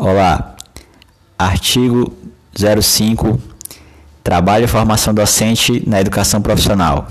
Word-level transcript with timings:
Olá, 0.00 0.54
artigo 1.36 2.16
05, 2.56 3.36
Trabalho 4.22 4.66
e 4.66 4.68
formação 4.68 5.12
docente 5.12 5.82
na 5.88 6.00
educação 6.00 6.40
profissional. 6.40 7.08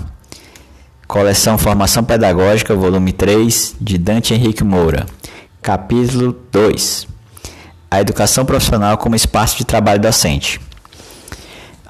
Coleção 1.06 1.58
Formação 1.58 2.02
Pedagógica, 2.02 2.74
volume 2.74 3.12
3, 3.12 3.76
de 3.78 3.98
Dante 3.98 4.32
Henrique 4.32 4.64
Moura. 4.64 5.04
Capítulo 5.60 6.34
2. 6.50 7.06
A 7.90 8.00
educação 8.00 8.46
profissional 8.46 8.96
como 8.96 9.14
espaço 9.14 9.58
de 9.58 9.66
trabalho 9.66 10.00
docente. 10.00 10.58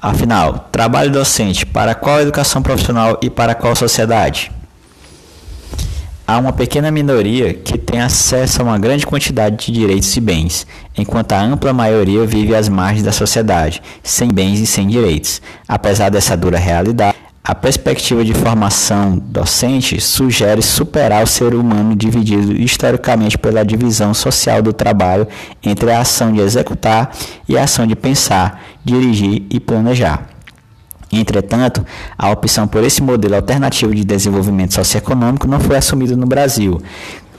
Afinal, 0.01 0.67
trabalho 0.69 1.13
docente 1.13 1.65
para 1.65 1.95
qual 1.95 2.19
educação 2.19 2.61
profissional 2.61 3.17
e 3.21 3.29
para 3.29 3.55
qual 3.55 3.73
sociedade? 3.73 4.51
Há 6.29 6.37
uma 6.37 6.53
pequena 6.53 6.91
minoria 6.91 7.55
que 7.55 7.75
tem 7.75 7.99
acesso 7.99 8.61
a 8.61 8.63
uma 8.63 8.77
grande 8.77 9.05
quantidade 9.05 9.65
de 9.65 9.71
direitos 9.71 10.15
e 10.15 10.21
bens, 10.21 10.67
enquanto 10.95 11.31
a 11.31 11.41
ampla 11.41 11.73
maioria 11.73 12.23
vive 12.23 12.53
às 12.53 12.69
margens 12.69 13.03
da 13.03 13.11
sociedade, 13.11 13.81
sem 14.03 14.27
bens 14.29 14.59
e 14.59 14.67
sem 14.67 14.87
direitos. 14.87 15.41
Apesar 15.67 16.09
dessa 16.09 16.37
dura 16.37 16.59
realidade, 16.59 17.17
a 17.43 17.55
perspectiva 17.55 18.23
de 18.23 18.35
formação 18.35 19.17
docente 19.17 19.99
sugere 19.99 20.61
superar 20.61 21.23
o 21.23 21.27
ser 21.27 21.55
humano 21.55 21.95
dividido 21.95 22.53
historicamente 22.53 23.35
pela 23.35 23.65
divisão 23.65 24.13
social 24.13 24.61
do 24.61 24.71
trabalho 24.71 25.27
entre 25.63 25.91
a 25.91 26.01
ação 26.01 26.31
de 26.31 26.41
executar 26.41 27.11
e 27.47 27.57
a 27.57 27.63
ação 27.63 27.87
de 27.87 27.95
pensar, 27.95 28.61
dirigir 28.85 29.47
e 29.49 29.59
planejar. 29.59 30.28
Entretanto, 31.11 31.83
a 32.17 32.29
opção 32.29 32.67
por 32.67 32.83
esse 32.83 33.01
modelo 33.01 33.35
alternativo 33.35 33.93
de 33.95 34.03
desenvolvimento 34.03 34.75
socioeconômico 34.75 35.47
não 35.47 35.59
foi 35.59 35.75
assumida 35.75 36.15
no 36.15 36.27
Brasil, 36.27 36.81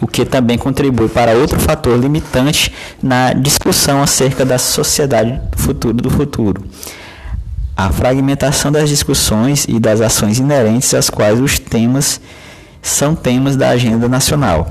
o 0.01 0.07
que 0.07 0.25
também 0.25 0.59
contribui 0.59 1.09
para 1.09 1.33
outro 1.33 1.61
fator 1.61 1.97
limitante 1.99 2.73
na 3.03 3.33
discussão 3.33 4.03
acerca 4.03 4.45
da 4.45 4.59
sociedade 4.59 5.41
futuro 5.57 5.95
do 5.95 6.11
futuro. 6.11 6.65
A 7.77 7.91
fragmentação 7.91 8.73
das 8.73 8.89
discussões 8.89 9.65
e 9.69 9.79
das 9.79 10.01
ações 10.01 10.39
inerentes 10.39 10.93
às 10.93 11.09
quais 11.09 11.41
os 11.41 11.59
temas 11.59 12.21
são 12.83 13.15
temas 13.15 13.57
da 13.57 13.71
agenda 13.71 14.09
nacional. 14.09 14.71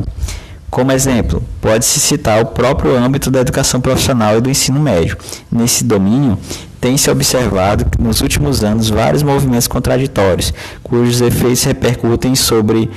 Como 0.70 0.92
exemplo, 0.92 1.44
pode-se 1.60 2.00
citar 2.00 2.42
o 2.42 2.46
próprio 2.46 2.96
âmbito 2.96 3.32
da 3.32 3.40
educação 3.40 3.82
profissional 3.82 4.38
e 4.38 4.42
do 4.42 4.50
ensino 4.50 4.80
médio. 4.80 5.18
Nesse 5.52 5.84
domínio, 5.84 6.38
tem-se 6.80 7.10
observado 7.10 7.86
nos 8.00 8.22
últimos 8.22 8.64
anos 8.64 8.90
vários 8.90 9.24
movimentos 9.24 9.68
contraditórios, 9.68 10.54
cujos 10.84 11.22
efeitos 11.22 11.64
repercutem 11.64 12.36
sobre 12.36 12.90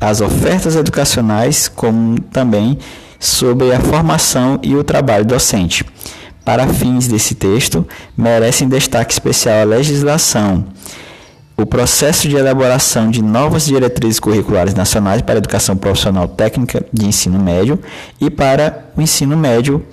as 0.00 0.20
ofertas 0.20 0.76
educacionais, 0.76 1.68
como 1.68 2.20
também 2.20 2.78
sobre 3.18 3.72
a 3.72 3.80
formação 3.80 4.58
e 4.62 4.74
o 4.74 4.84
trabalho 4.84 5.24
docente. 5.24 5.84
Para 6.44 6.66
fins 6.66 7.08
desse 7.08 7.34
texto, 7.34 7.86
merecem 8.16 8.68
destaque 8.68 9.12
especial 9.12 9.60
a 9.60 9.64
legislação, 9.64 10.64
o 11.56 11.66
processo 11.66 12.28
de 12.28 12.36
elaboração 12.36 13.10
de 13.10 13.20
novas 13.20 13.66
diretrizes 13.66 14.20
curriculares 14.20 14.72
nacionais 14.74 15.20
para 15.20 15.34
a 15.34 15.38
educação 15.38 15.76
profissional 15.76 16.28
técnica 16.28 16.86
de 16.92 17.04
ensino 17.04 17.38
médio 17.38 17.80
e 18.20 18.30
para 18.30 18.84
o 18.96 19.02
ensino 19.02 19.36
médio 19.36 19.84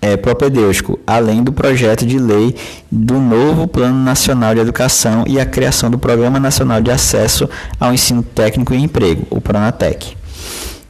é, 0.00 0.16
propedêutico, 0.16 0.98
além 1.06 1.42
do 1.42 1.52
projeto 1.52 2.06
de 2.06 2.18
lei 2.18 2.54
do 2.90 3.14
novo 3.14 3.66
Plano 3.66 4.02
Nacional 4.02 4.54
de 4.54 4.60
Educação 4.60 5.24
e 5.26 5.40
a 5.40 5.46
criação 5.46 5.90
do 5.90 5.98
Programa 5.98 6.38
Nacional 6.38 6.80
de 6.80 6.90
Acesso 6.90 7.48
ao 7.80 7.92
Ensino 7.92 8.22
Técnico 8.22 8.74
e 8.74 8.82
Emprego, 8.82 9.26
o 9.30 9.40
PRONATEC. 9.40 10.16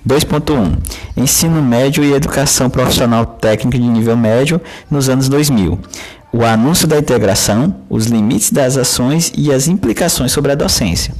2.1 0.06 0.76
Ensino 1.16 1.60
médio 1.60 2.04
e 2.04 2.12
educação 2.12 2.70
profissional 2.70 3.26
técnica 3.26 3.76
de 3.76 3.88
nível 3.88 4.16
médio 4.16 4.60
nos 4.88 5.08
anos 5.08 5.28
2000. 5.28 5.78
O 6.32 6.44
anúncio 6.44 6.86
da 6.86 6.98
integração, 6.98 7.74
os 7.88 8.06
limites 8.06 8.52
das 8.52 8.76
ações 8.76 9.32
e 9.36 9.52
as 9.52 9.66
implicações 9.66 10.30
sobre 10.30 10.52
a 10.52 10.54
docência. 10.54 11.14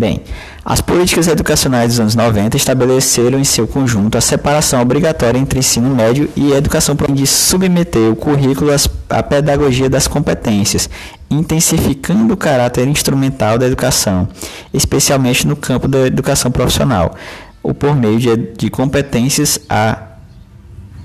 Bem, 0.00 0.22
as 0.64 0.80
políticas 0.80 1.28
educacionais 1.28 1.90
dos 1.90 2.00
anos 2.00 2.14
90 2.14 2.56
estabeleceram 2.56 3.38
em 3.38 3.44
seu 3.44 3.68
conjunto 3.68 4.16
a 4.16 4.20
separação 4.22 4.80
obrigatória 4.80 5.38
entre 5.38 5.58
ensino 5.58 5.94
médio 5.94 6.26
e 6.34 6.52
educação 6.54 6.96
de 7.12 7.26
submeter 7.26 8.10
o 8.10 8.16
currículo 8.16 8.70
à 9.10 9.22
pedagogia 9.22 9.90
das 9.90 10.08
competências, 10.08 10.88
intensificando 11.30 12.32
o 12.32 12.36
caráter 12.38 12.88
instrumental 12.88 13.58
da 13.58 13.66
educação, 13.66 14.26
especialmente 14.72 15.46
no 15.46 15.54
campo 15.54 15.86
da 15.86 16.06
educação 16.06 16.50
profissional, 16.50 17.14
ou 17.62 17.74
por 17.74 17.94
meio 17.94 18.18
de, 18.56 18.70
competências 18.70 19.60
à 19.68 19.98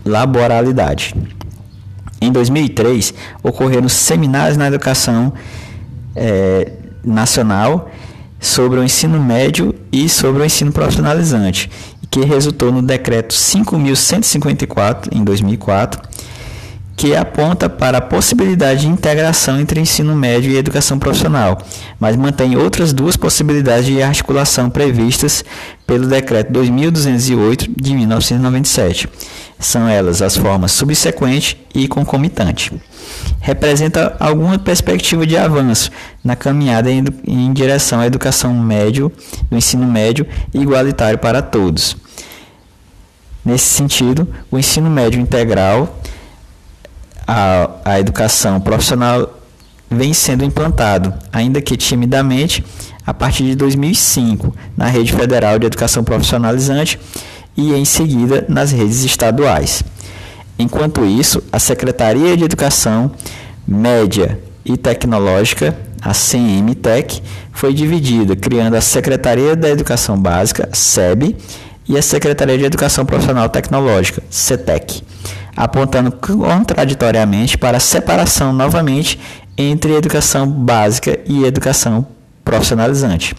laboralidade. 0.06 1.14
Em 2.22 2.32
2003, 2.32 3.14
ocorreram 3.44 3.90
seminários 3.90 4.56
na 4.56 4.68
educação 4.68 5.34
é, 6.16 6.72
nacional 7.04 7.90
sobre 8.40 8.80
o 8.80 8.84
ensino 8.84 9.22
médio 9.22 9.74
e 9.92 10.08
sobre 10.08 10.42
o 10.42 10.46
ensino 10.46 10.72
profissionalizante, 10.72 11.70
que 12.10 12.22
resultou 12.22 12.72
no 12.72 12.82
decreto 12.82 13.34
5154 13.34 15.18
em 15.18 15.24
2004, 15.24 16.02
que 16.96 17.16
aponta 17.16 17.70
para 17.70 17.98
a 17.98 18.02
possibilidade 18.02 18.82
de 18.82 18.88
integração 18.88 19.60
entre 19.60 19.82
ensino 19.82 20.16
médio 20.16 20.52
e 20.52 20.58
educação 20.58 20.98
profissional, 20.98 21.58
mas 22.00 22.16
mantém 22.16 22.56
outras 22.56 22.94
duas 22.94 23.18
possibilidades 23.18 23.86
de 23.86 24.02
articulação 24.02 24.70
previstas 24.70 25.44
pelo 25.86 26.08
decreto 26.08 26.54
2208 26.54 27.70
de 27.76 27.94
1997. 27.94 29.10
São 29.66 29.88
elas 29.88 30.22
as 30.22 30.38
formas 30.38 30.72
subsequente 30.72 31.58
e 31.74 31.88
concomitante 31.88 32.72
representa 33.46 34.16
alguma 34.20 34.58
perspectiva 34.58 35.26
de 35.26 35.38
avanço 35.38 35.92
na 36.24 36.36
caminhada 36.36 36.92
em, 36.92 37.04
em 37.28 37.54
direção 37.54 38.00
à 38.00 38.08
educação 38.08 38.52
médio, 38.56 39.12
do 39.52 39.56
ensino 39.56 39.86
médio 39.86 40.26
igualitário 40.52 41.20
para 41.20 41.44
todos. 41.44 41.96
Nesse 43.46 43.66
sentido, 43.66 44.28
o 44.50 44.58
ensino 44.58 44.90
médio 44.90 45.22
integral, 45.22 46.00
a, 47.28 47.70
a 47.86 48.00
educação 48.00 48.60
profissional 48.60 49.40
vem 49.92 50.12
sendo 50.12 50.44
implantado, 50.44 51.14
ainda 51.32 51.62
que 51.62 51.78
timidamente, 51.78 52.66
a 53.06 53.14
partir 53.14 53.44
de 53.44 53.56
2005, 53.56 54.56
na 54.76 54.88
Rede 54.88 55.14
Federal 55.14 55.60
de 55.60 55.68
Educação 55.68 56.04
Profissionalizante 56.04 57.00
e 57.56 57.74
em 57.74 57.86
seguida 57.86 58.46
nas 58.48 58.72
redes 58.72 59.04
estaduais. 59.04 59.84
Enquanto 60.58 61.06
isso, 61.06 61.44
a 61.52 61.60
Secretaria 61.60 62.36
de 62.36 62.44
Educação 62.44 63.12
Média 63.68 64.40
e 64.64 64.78
Tecnológica, 64.78 65.78
a 66.02 66.12
CMTEC, 66.14 67.22
foi 67.52 67.74
dividida, 67.74 68.36
criando 68.36 68.76
a 68.76 68.82
Secretaria 68.82 69.56
da 69.56 69.70
Educação 69.70 70.18
Básica, 70.18 70.70
SEB, 70.72 71.36
e 71.88 71.98
a 71.98 72.02
Secretaria 72.02 72.58
de 72.58 72.66
Educação 72.66 73.06
Profissional 73.06 73.48
Tecnológica, 73.48 74.24
CETEC, 74.30 75.04
apontando 75.56 76.12
contraditoriamente 76.12 77.58
para 77.58 77.78
a 77.78 77.80
separação 77.80 78.52
novamente 78.52 79.20
entre 79.58 79.94
educação 79.94 80.48
básica 80.48 81.20
e 81.26 81.46
educação 81.46 82.06
profissionalizante. 82.44 83.36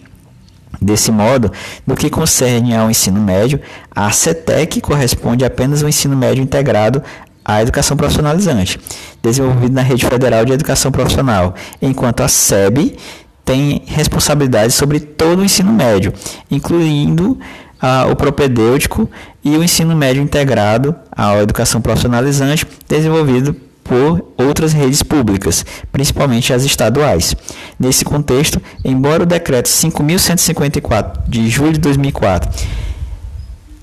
Desse 0.81 1.11
modo, 1.11 1.51
no 1.85 1.95
que 1.95 2.09
concerne 2.09 2.75
ao 2.75 2.89
ensino 2.89 3.19
médio, 3.19 3.59
a 3.93 4.11
CETEC 4.11 4.79
corresponde 4.81 5.43
apenas 5.43 5.81
ao 5.81 5.89
ensino 5.89 6.15
médio 6.15 6.43
integrado 6.43 7.01
à 7.43 7.61
educação 7.61 7.95
profissionalizante, 7.95 8.79
desenvolvido 9.23 9.73
na 9.73 9.81
Rede 9.81 10.05
Federal 10.05 10.43
de 10.45 10.51
Educação 10.51 10.91
Profissional, 10.91 11.55
enquanto 11.81 12.21
a 12.21 12.27
SEB 12.27 12.97
tem 13.45 13.81
responsabilidade 13.85 14.73
sobre 14.73 14.99
todo 14.99 15.39
o 15.39 15.45
ensino 15.45 15.71
médio, 15.71 16.13
incluindo 16.51 17.39
ah, 17.81 18.05
o 18.11 18.15
propedêutico 18.15 19.09
e 19.43 19.55
o 19.55 19.63
ensino 19.63 19.95
médio 19.95 20.21
integrado 20.21 20.93
à 21.09 21.37
educação 21.41 21.79
profissionalizante, 21.79 22.67
desenvolvido 22.87 23.55
por 23.87 24.23
outras 24.37 24.73
redes 24.73 25.01
públicas, 25.01 25.65
principalmente 25.91 26.53
as 26.53 26.63
estaduais. 26.63 27.35
Nesse 27.79 28.03
contexto, 28.03 28.61
embora 28.83 29.23
o 29.23 29.25
decreto 29.25 29.69
5154 29.69 31.23
de 31.27 31.49
julho 31.49 31.73
de 31.73 31.79
2004 31.79 32.49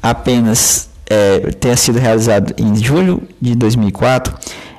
apenas 0.02 0.90
é, 1.08 1.38
tenha 1.52 1.76
sido 1.76 1.98
realizado 1.98 2.54
em 2.58 2.76
julho 2.76 3.22
de 3.40 3.54
2004, 3.54 4.34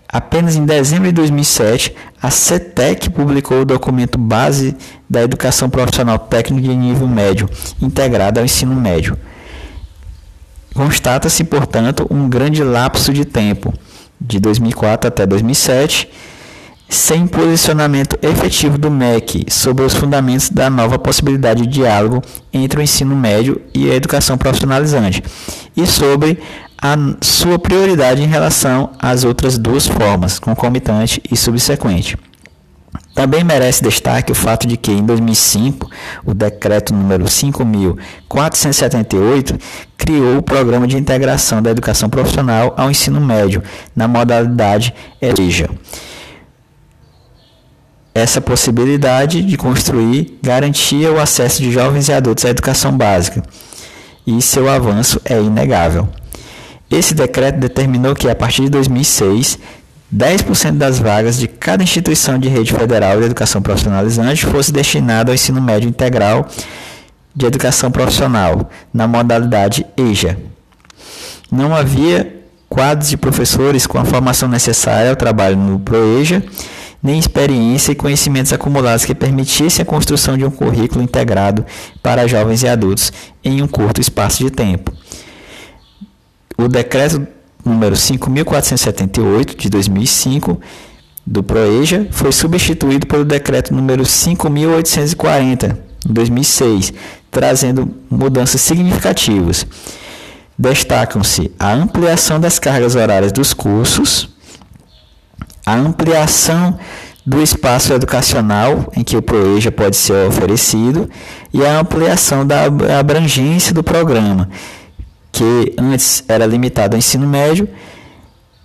apenas 0.07 0.55
em 0.55 0.63
dezembro 0.65 1.07
de 1.07 1.13
2007 1.13 1.95
a 2.21 2.29
CETEC 2.29 3.09
publicou 3.09 3.61
o 3.61 3.65
documento 3.65 4.19
base 4.19 4.75
da 5.09 5.23
educação 5.23 5.67
profissional 5.67 6.19
técnica 6.19 6.67
de 6.67 6.75
nível 6.75 7.07
médio, 7.07 7.49
integrada 7.81 8.39
ao 8.39 8.45
ensino 8.45 8.75
médio. 8.75 9.17
Constata-se, 10.75 11.43
portanto, 11.43 12.05
um 12.11 12.29
grande 12.29 12.63
lapso 12.63 13.11
de 13.11 13.25
tempo 13.25 13.73
de 14.19 14.39
2004 14.39 15.07
até 15.07 15.25
2007, 15.25 16.09
sem 16.87 17.25
posicionamento 17.25 18.17
efetivo 18.21 18.77
do 18.77 18.91
MEC 18.91 19.45
sobre 19.49 19.83
os 19.83 19.93
fundamentos 19.93 20.49
da 20.49 20.69
nova 20.69 20.99
possibilidade 20.99 21.63
de 21.63 21.67
diálogo 21.67 22.21
entre 22.53 22.79
o 22.79 22.83
ensino 22.83 23.15
médio 23.15 23.61
e 23.73 23.89
a 23.89 23.95
educação 23.95 24.37
profissionalizante, 24.37 25.23
e 25.75 25.85
sobre 25.85 26.39
a 26.77 26.95
sua 27.21 27.57
prioridade 27.57 28.21
em 28.21 28.27
relação 28.27 28.91
às 28.99 29.23
outras 29.23 29.57
duas 29.57 29.87
formas, 29.87 30.37
concomitante 30.39 31.21
e 31.31 31.35
subsequente. 31.35 32.17
Também 33.15 33.43
merece 33.45 33.81
destaque 33.81 34.33
o 34.33 34.35
fato 34.35 34.67
de 34.67 34.75
que, 34.75 34.91
em 34.91 35.01
2005, 35.01 35.89
o 36.25 36.33
decreto 36.33 36.93
número 36.93 37.23
5.478 37.23 39.57
criou 39.97 40.37
o 40.37 40.43
Programa 40.43 40.85
de 40.85 40.97
Integração 40.97 41.61
da 41.61 41.69
Educação 41.69 42.09
Profissional 42.09 42.73
ao 42.75 42.91
Ensino 42.91 43.21
Médio, 43.21 43.63
na 43.95 44.05
modalidade 44.05 44.93
EJA. 45.21 45.69
Essa 48.13 48.41
possibilidade 48.41 49.41
de 49.41 49.55
construir 49.55 50.37
garantia 50.43 51.09
o 51.09 51.19
acesso 51.19 51.61
de 51.61 51.71
jovens 51.71 52.09
e 52.09 52.13
adultos 52.13 52.43
à 52.43 52.49
educação 52.49 52.97
básica, 52.97 53.41
e 54.27 54.41
seu 54.41 54.69
avanço 54.69 55.21
é 55.23 55.41
inegável. 55.41 56.09
Esse 56.91 57.13
decreto 57.13 57.59
determinou 57.59 58.13
que, 58.13 58.29
a 58.29 58.35
partir 58.35 58.63
de 58.63 58.71
2006, 58.71 59.57
10% 60.15 60.77
das 60.77 60.97
vagas 60.97 61.37
de 61.37 61.47
cada 61.47 61.83
instituição 61.83 62.39
de 62.39 62.47
rede 62.47 62.71
federal 62.71 63.19
de 63.19 63.25
educação 63.25 63.61
profissionalizante 63.61 64.45
fosse 64.45 64.71
destinado 64.71 65.29
ao 65.29 65.35
ensino 65.35 65.61
médio 65.61 65.89
integral 65.89 66.47
de 67.35 67.45
educação 67.45 67.91
profissional, 67.91 68.69
na 68.93 69.07
modalidade 69.07 69.85
EJA. 69.97 70.37
Não 71.51 71.75
havia 71.75 72.33
quadros 72.69 73.09
de 73.09 73.17
professores 73.17 73.85
com 73.85 73.97
a 73.97 74.05
formação 74.05 74.47
necessária 74.47 75.09
ao 75.09 75.17
trabalho 75.17 75.57
no 75.57 75.79
ProEJA, 75.79 76.41
nem 77.03 77.19
experiência 77.19 77.91
e 77.91 77.95
conhecimentos 77.95 78.53
acumulados 78.53 79.03
que 79.03 79.13
permitissem 79.13 79.83
a 79.83 79.85
construção 79.85 80.37
de 80.37 80.45
um 80.45 80.49
currículo 80.49 81.03
integrado 81.03 81.65
para 82.01 82.25
jovens 82.25 82.63
e 82.63 82.69
adultos 82.69 83.11
em 83.43 83.61
um 83.61 83.67
curto 83.67 83.99
espaço 83.99 84.43
de 84.43 84.49
tempo. 84.49 84.93
O 86.57 86.69
decreto 86.69 87.27
número 87.65 87.95
5478 87.95 89.57
de 89.57 89.69
2005 89.69 90.61
do 91.25 91.41
Proeja 91.41 92.07
foi 92.11 92.31
substituído 92.31 93.07
pelo 93.07 93.25
decreto 93.25 93.73
número 93.73 94.05
5840 94.05 95.79
de 96.05 96.13
2006, 96.13 96.93
trazendo 97.31 97.91
mudanças 98.09 98.61
significativas. 98.61 99.65
Destacam-se 100.57 101.51
a 101.59 101.73
ampliação 101.73 102.39
das 102.39 102.59
cargas 102.59 102.95
horárias 102.95 103.31
dos 103.31 103.53
cursos, 103.53 104.29
a 105.65 105.73
ampliação 105.75 106.77
do 107.25 107.41
espaço 107.41 107.91
educacional 107.91 108.91
em 108.95 109.03
que 109.03 109.17
o 109.17 109.21
ProEja 109.21 109.71
pode 109.71 109.95
ser 109.97 110.27
oferecido 110.27 111.09
e 111.51 111.65
a 111.65 111.79
ampliação 111.79 112.45
da 112.45 112.65
abrangência 112.99 113.73
do 113.73 113.83
programa, 113.83 114.47
que 115.35 115.73
antes 115.77 116.23
era 116.29 116.45
limitado 116.45 116.95
ao 116.95 116.97
ensino 116.97 117.27
médio, 117.27 117.67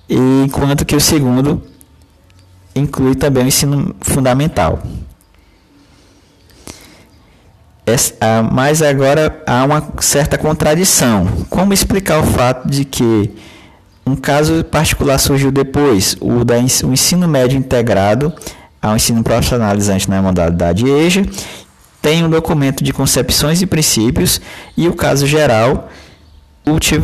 enquanto 0.08 0.84
que 0.84 0.94
o 0.94 1.00
segundo 1.00 1.60
inclui 2.76 3.16
também 3.16 3.44
o 3.44 3.48
ensino 3.48 3.94
fundamental. 4.00 4.80
mas 8.52 8.82
agora 8.82 9.42
há 9.44 9.64
uma 9.64 9.82
certa 9.98 10.38
contradição. 10.38 11.26
Como 11.50 11.74
explicar 11.74 12.20
o 12.20 12.22
fato 12.24 12.68
de 12.68 12.84
que 12.84 13.34
um 14.06 14.14
caso 14.14 14.62
particular 14.62 15.18
surgiu 15.18 15.50
depois, 15.50 16.16
o 16.20 16.44
da 16.44 16.56
ensino 16.56 17.26
médio 17.26 17.58
integrado 17.58 18.32
ao 18.80 18.94
ensino 18.94 19.24
profissionalizante 19.24 20.08
na 20.08 20.22
modalidade 20.22 20.88
EJA, 20.88 21.26
tem 22.00 22.24
um 22.24 22.30
documento 22.30 22.84
de 22.84 22.92
concepções 22.92 23.60
e 23.60 23.66
princípios, 23.66 24.40
e 24.76 24.86
o 24.86 24.94
caso 24.94 25.26
geral 25.26 25.90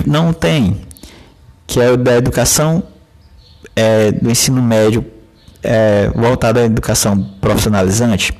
não 0.06 0.32
tem, 0.32 0.80
que 1.66 1.80
é 1.80 1.90
o 1.90 1.96
da 1.96 2.16
educação 2.16 2.82
é, 3.74 4.12
do 4.12 4.30
ensino 4.30 4.62
médio 4.62 5.04
é, 5.62 6.10
voltado 6.14 6.58
à 6.58 6.64
educação 6.64 7.22
profissionalizante. 7.40 8.32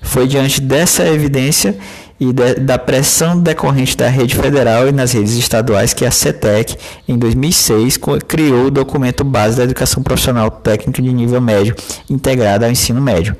Foi 0.00 0.26
diante 0.26 0.60
dessa 0.60 1.06
evidência 1.06 1.76
e 2.18 2.32
de, 2.32 2.54
da 2.54 2.78
pressão 2.78 3.38
decorrente 3.38 3.96
da 3.96 4.08
rede 4.08 4.34
federal 4.34 4.88
e 4.88 4.92
nas 4.92 5.12
redes 5.12 5.32
estaduais 5.32 5.94
que 5.94 6.04
a 6.04 6.10
CETEC, 6.10 6.76
em 7.08 7.16
2006, 7.18 7.98
criou 8.26 8.66
o 8.66 8.70
documento 8.70 9.24
base 9.24 9.56
da 9.56 9.64
educação 9.64 10.02
profissional 10.02 10.50
técnica 10.50 11.00
de 11.00 11.12
nível 11.12 11.40
médio 11.40 11.74
integrada 12.08 12.66
ao 12.66 12.72
ensino 12.72 13.00
médio, 13.00 13.36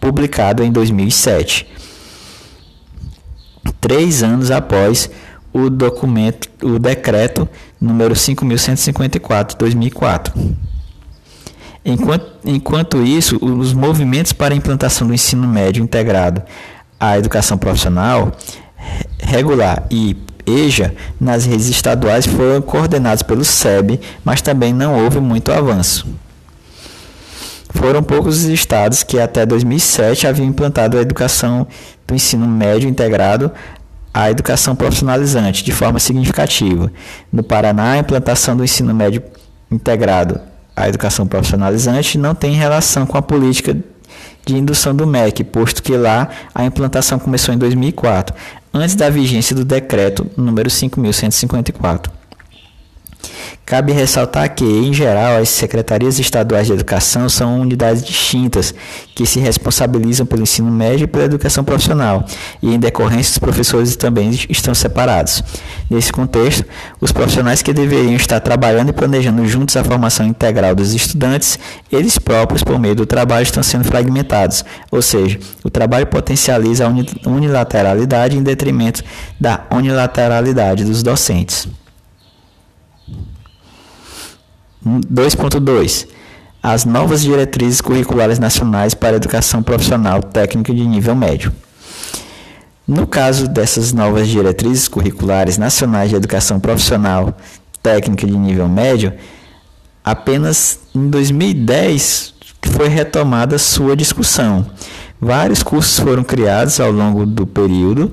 publicado 0.00 0.64
em 0.64 0.72
2007. 0.72 1.68
Três 3.80 4.22
anos 4.22 4.50
após 4.50 5.10
o 5.54 5.70
documento, 5.70 6.48
o 6.62 6.78
decreto 6.80 7.48
número 7.80 8.14
5.154 8.14 9.56
2004. 9.56 10.34
Enquanto, 11.84 12.26
enquanto 12.44 13.02
isso, 13.04 13.38
os 13.40 13.72
movimentos 13.72 14.32
para 14.32 14.52
a 14.52 14.56
implantação 14.56 15.06
do 15.06 15.14
ensino 15.14 15.46
médio 15.46 15.82
integrado 15.82 16.42
à 16.98 17.16
educação 17.16 17.56
profissional 17.56 18.32
regular 19.22 19.86
e 19.90 20.16
EJA 20.46 20.94
nas 21.20 21.46
redes 21.46 21.68
estaduais 21.68 22.26
foram 22.26 22.60
coordenados 22.60 23.22
pelo 23.22 23.44
SEB, 23.44 24.00
mas 24.24 24.42
também 24.42 24.72
não 24.72 25.02
houve 25.02 25.20
muito 25.20 25.52
avanço. 25.52 26.06
Foram 27.70 28.02
poucos 28.02 28.38
os 28.38 28.44
estados 28.44 29.02
que 29.02 29.18
até 29.18 29.44
2007 29.44 30.26
haviam 30.26 30.46
implantado 30.46 30.96
a 30.96 31.00
educação 31.00 31.66
do 32.06 32.14
ensino 32.14 32.46
médio 32.46 32.88
integrado 32.88 33.50
a 34.14 34.30
educação 34.30 34.76
profissionalizante 34.76 35.64
de 35.64 35.72
forma 35.72 35.98
significativa. 35.98 36.90
No 37.32 37.42
Paraná, 37.42 37.92
a 37.92 37.98
implantação 37.98 38.56
do 38.56 38.62
ensino 38.62 38.94
médio 38.94 39.20
integrado 39.68 40.40
à 40.76 40.88
educação 40.88 41.26
profissionalizante 41.26 42.16
não 42.16 42.32
tem 42.32 42.52
relação 42.52 43.06
com 43.06 43.18
a 43.18 43.22
política 43.22 43.76
de 44.46 44.56
indução 44.56 44.94
do 44.94 45.06
MEC, 45.06 45.42
posto 45.42 45.82
que 45.82 45.96
lá 45.96 46.28
a 46.54 46.64
implantação 46.64 47.18
começou 47.18 47.52
em 47.52 47.58
2004, 47.58 48.34
antes 48.72 48.94
da 48.94 49.10
vigência 49.10 49.56
do 49.56 49.64
decreto 49.64 50.30
número 50.36 50.70
5154. 50.70 52.12
Cabe 53.66 53.92
ressaltar 53.92 54.54
que, 54.54 54.62
em 54.62 54.92
geral, 54.92 55.38
as 55.38 55.48
secretarias 55.48 56.18
estaduais 56.18 56.66
de 56.66 56.74
educação 56.74 57.30
são 57.30 57.60
unidades 57.60 58.04
distintas 58.04 58.74
que 59.14 59.24
se 59.24 59.40
responsabilizam 59.40 60.26
pelo 60.26 60.42
ensino 60.42 60.70
médio 60.70 61.04
e 61.04 61.06
pela 61.06 61.24
educação 61.24 61.64
profissional, 61.64 62.26
e 62.62 62.74
em 62.74 62.78
decorrência 62.78 63.32
os 63.32 63.38
professores 63.38 63.96
também 63.96 64.30
estão 64.50 64.74
separados. 64.74 65.42
Nesse 65.88 66.12
contexto, 66.12 66.66
os 67.00 67.10
profissionais 67.10 67.62
que 67.62 67.72
deveriam 67.72 68.16
estar 68.16 68.38
trabalhando 68.40 68.90
e 68.90 68.92
planejando 68.92 69.46
juntos 69.46 69.76
a 69.78 69.84
formação 69.84 70.26
integral 70.26 70.74
dos 70.74 70.92
estudantes, 70.92 71.58
eles 71.90 72.18
próprios, 72.18 72.62
por 72.62 72.78
meio 72.78 72.94
do 72.94 73.06
trabalho, 73.06 73.44
estão 73.44 73.62
sendo 73.62 73.84
fragmentados, 73.84 74.62
ou 74.90 75.00
seja, 75.00 75.38
o 75.64 75.70
trabalho 75.70 76.06
potencializa 76.06 76.86
a 76.86 77.28
unilateralidade 77.28 78.36
em 78.36 78.42
detrimento 78.42 79.02
da 79.40 79.66
unilateralidade 79.70 80.84
dos 80.84 81.02
docentes. 81.02 81.66
2.2 84.84 86.06
As 86.62 86.84
novas 86.84 87.22
diretrizes 87.22 87.80
curriculares 87.80 88.38
nacionais 88.38 88.94
para 88.94 89.12
a 89.12 89.16
educação 89.16 89.62
profissional 89.62 90.22
técnica 90.22 90.74
de 90.74 90.86
nível 90.86 91.14
médio. 91.14 91.52
No 92.86 93.06
caso 93.06 93.48
dessas 93.48 93.94
novas 93.94 94.28
diretrizes 94.28 94.88
curriculares 94.88 95.56
nacionais 95.56 96.10
de 96.10 96.16
educação 96.16 96.60
profissional 96.60 97.34
técnica 97.82 98.26
de 98.26 98.36
nível 98.36 98.68
médio, 98.68 99.14
apenas 100.04 100.80
em 100.94 101.08
2010 101.08 102.34
foi 102.70 102.88
retomada 102.88 103.58
sua 103.58 103.96
discussão. 103.96 104.66
Vários 105.18 105.62
cursos 105.62 105.98
foram 105.98 106.22
criados 106.22 106.78
ao 106.78 106.90
longo 106.90 107.24
do 107.24 107.46
período 107.46 108.12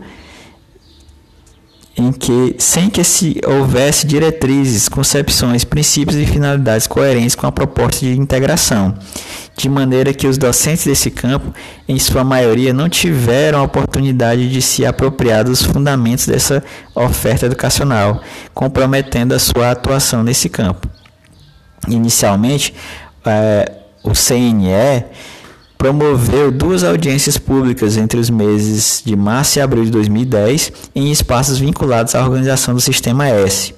em 1.98 2.12
que, 2.12 2.55
sem 2.57 2.89
que 2.89 3.03
se 3.03 3.41
houvesse 3.45 4.07
diretrizes, 4.07 4.88
concepções, 4.88 5.63
princípios 5.63 6.15
e 6.17 6.25
finalidades 6.25 6.88
coerentes 6.88 7.36
com 7.36 7.45
a 7.45 7.51
proposta 7.51 8.05
de 8.05 8.17
integração, 8.17 8.98
de 9.57 9.67
maneira 9.67 10.13
que 10.13 10.25
os 10.25 10.38
docentes 10.38 10.86
desse 10.86 11.12
campo, 11.12 11.53
em 11.88 12.00
sua 12.00 12.24
maioria, 12.24 12.74
não 12.74 12.88
tiveram 12.88 13.60
a 13.60 13.63
oportunidade 13.63 14.50
de 14.50 14.62
se 14.62 14.86
apropriar 14.86 15.43
dos 15.43 15.62
fundamentos 15.62 16.25
dessa 16.25 16.63
oferta 16.95 17.45
educacional, 17.45 18.21
comprometendo 18.53 19.33
a 19.33 19.39
sua 19.39 19.71
atuação 19.71 20.24
nesse 20.24 20.48
campo. 20.48 20.88
Inicialmente, 21.88 22.74
é, 23.25 23.71
o 24.03 24.13
CNE 24.13 25.05
promoveu 25.82 26.52
duas 26.52 26.84
audiências 26.84 27.40
públicas 27.40 27.98
entre 27.98 28.20
os 28.20 28.30
meses 28.30 29.02
de 29.04 29.16
março 29.16 29.58
e 29.58 29.62
abril 29.64 29.84
de 29.84 29.90
2010 29.90 30.72
em 30.94 31.12
espaços 31.12 31.58
vinculados 31.58 32.14
à 32.14 32.22
organização 32.22 32.76
do 32.76 32.80
Sistema 32.80 33.28
S. 33.28 33.74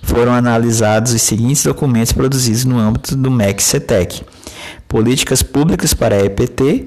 Foram 0.00 0.32
analisados 0.32 1.12
os 1.12 1.20
seguintes 1.22 1.64
documentos 1.64 2.12
produzidos 2.12 2.64
no 2.64 2.78
âmbito 2.78 3.16
do 3.16 3.32
MEC-CETEC: 3.32 4.22
Políticas 4.86 5.42
Públicas 5.42 5.92
para 5.92 6.14
a 6.14 6.24
EPT, 6.24 6.86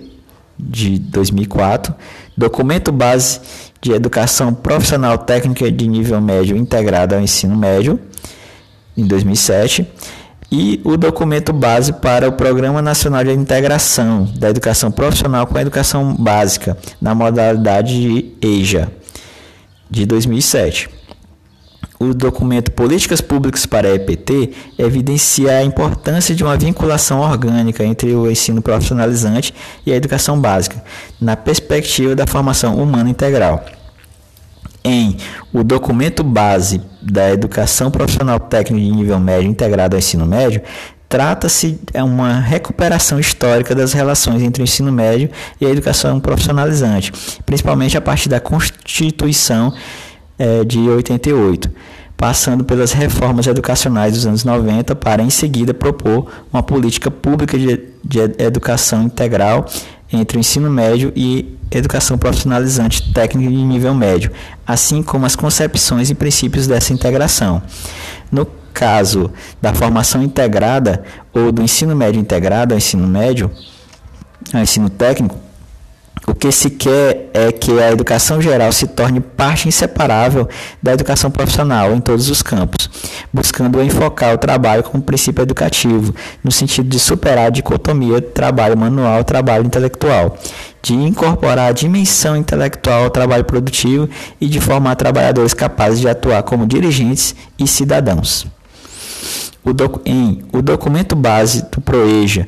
de 0.57 0.97
2004, 0.97 1.93
Documento 2.37 2.89
Base 2.89 3.41
de 3.81 3.91
Educação 3.91 4.53
Profissional 4.53 5.17
Técnica 5.17 5.69
de 5.69 5.89
Nível 5.89 6.21
Médio 6.21 6.55
Integrado 6.55 7.15
ao 7.15 7.19
Ensino 7.19 7.57
Médio, 7.57 7.99
em 8.95 9.05
2007, 9.05 9.85
e 10.55 10.79
o 10.83 10.95
documento 10.95 11.51
base 11.51 11.91
para 11.91 12.29
o 12.29 12.33
Programa 12.33 12.79
Nacional 12.79 13.23
de 13.23 13.31
Integração 13.31 14.31
da 14.37 14.51
Educação 14.51 14.91
Profissional 14.91 15.47
com 15.47 15.57
a 15.57 15.61
Educação 15.61 16.13
Básica, 16.13 16.77
na 17.01 17.15
modalidade 17.15 17.99
de 17.99 18.35
EJA, 18.39 18.91
de 19.89 20.05
2007. 20.05 20.91
O 21.99 22.13
documento 22.13 22.71
Políticas 22.71 23.19
Públicas 23.19 23.65
para 23.65 23.87
a 23.87 23.95
EPT 23.95 24.51
evidencia 24.77 25.57
a 25.57 25.63
importância 25.63 26.35
de 26.35 26.43
uma 26.43 26.55
vinculação 26.55 27.21
orgânica 27.21 27.83
entre 27.83 28.13
o 28.13 28.29
ensino 28.29 28.61
profissionalizante 28.61 29.55
e 29.83 29.91
a 29.91 29.95
educação 29.95 30.39
básica, 30.39 30.83
na 31.19 31.35
perspectiva 31.35 32.15
da 32.15 32.27
formação 32.27 32.75
humana 32.75 33.09
integral 33.09 33.65
em 34.83 35.17
o 35.53 35.63
documento 35.63 36.23
base 36.23 36.81
da 37.01 37.31
educação 37.31 37.89
profissional 37.89 38.39
técnica 38.39 38.85
de 38.85 38.91
nível 38.91 39.19
médio 39.19 39.49
integrado 39.49 39.95
ao 39.95 39.99
ensino 39.99 40.25
médio, 40.25 40.61
trata-se 41.07 41.73
de 41.73 41.79
é 41.93 42.03
uma 42.03 42.39
recuperação 42.39 43.19
histórica 43.19 43.75
das 43.75 43.93
relações 43.93 44.41
entre 44.41 44.63
o 44.63 44.65
ensino 44.65 44.91
médio 44.91 45.29
e 45.61 45.65
a 45.65 45.69
educação 45.69 46.19
profissionalizante, 46.19 47.11
principalmente 47.45 47.95
a 47.95 48.01
partir 48.01 48.29
da 48.29 48.39
Constituição 48.39 49.71
é, 50.39 50.63
de 50.63 50.79
88, 50.79 51.69
passando 52.17 52.63
pelas 52.63 52.93
reformas 52.93 53.45
educacionais 53.45 54.13
dos 54.13 54.25
anos 54.25 54.43
90 54.43 54.95
para, 54.95 55.21
em 55.21 55.29
seguida, 55.29 55.73
propor 55.73 56.31
uma 56.51 56.63
política 56.63 57.11
pública 57.11 57.57
de, 57.59 57.79
de 58.03 58.19
educação 58.39 59.03
integral 59.03 59.67
entre 60.13 60.37
o 60.37 60.39
ensino 60.39 60.69
médio 60.69 61.11
e 61.15 61.57
educação 61.71 62.17
profissionalizante 62.17 63.11
técnica 63.11 63.49
de 63.49 63.63
nível 63.63 63.93
médio, 63.93 64.31
assim 64.65 65.01
como 65.01 65.25
as 65.25 65.35
concepções 65.35 66.09
e 66.09 66.15
princípios 66.15 66.67
dessa 66.67 66.93
integração. 66.93 67.61
No 68.31 68.47
caso 68.73 69.31
da 69.61 69.73
formação 69.73 70.21
integrada 70.21 71.03
ou 71.33 71.51
do 71.51 71.61
ensino 71.61 71.95
médio 71.95 72.19
integrado 72.19 72.73
ao 72.73 72.77
ensino 72.77 73.07
médio, 73.07 73.51
ao 74.53 74.61
ensino 74.61 74.89
técnico, 74.89 75.42
o 76.25 76.33
que 76.33 76.51
se 76.51 76.69
quer 76.69 77.29
é 77.33 77.51
que 77.51 77.79
a 77.79 77.91
educação 77.91 78.41
geral 78.41 78.71
se 78.71 78.87
torne 78.87 79.19
parte 79.19 79.67
inseparável 79.67 80.47
da 80.81 80.93
educação 80.93 81.29
profissional 81.29 81.93
em 81.93 81.99
todos 81.99 82.29
os 82.29 82.41
campos, 82.41 82.89
buscando 83.31 83.81
enfocar 83.81 84.33
o 84.33 84.37
trabalho 84.37 84.83
como 84.83 85.03
princípio 85.03 85.41
educativo, 85.41 86.13
no 86.43 86.51
sentido 86.51 86.87
de 86.87 86.99
superar 86.99 87.47
a 87.47 87.49
dicotomia 87.49 88.21
trabalho 88.21 88.77
manual 88.77 89.23
trabalho 89.23 89.65
intelectual, 89.65 90.37
de 90.81 90.93
incorporar 90.93 91.69
a 91.69 91.73
dimensão 91.73 92.37
intelectual 92.37 93.03
ao 93.03 93.09
trabalho 93.09 93.43
produtivo 93.43 94.09
e 94.39 94.47
de 94.47 94.61
formar 94.61 94.95
trabalhadores 94.95 95.53
capazes 95.53 95.99
de 95.99 96.07
atuar 96.07 96.43
como 96.43 96.65
dirigentes 96.65 97.35
e 97.59 97.67
cidadãos. 97.67 98.47
O 99.63 99.73
doc, 99.73 100.01
em 100.05 100.43
o 100.51 100.61
documento 100.61 101.15
base 101.15 101.65
do 101.71 101.81
PROEJA, 101.81 102.47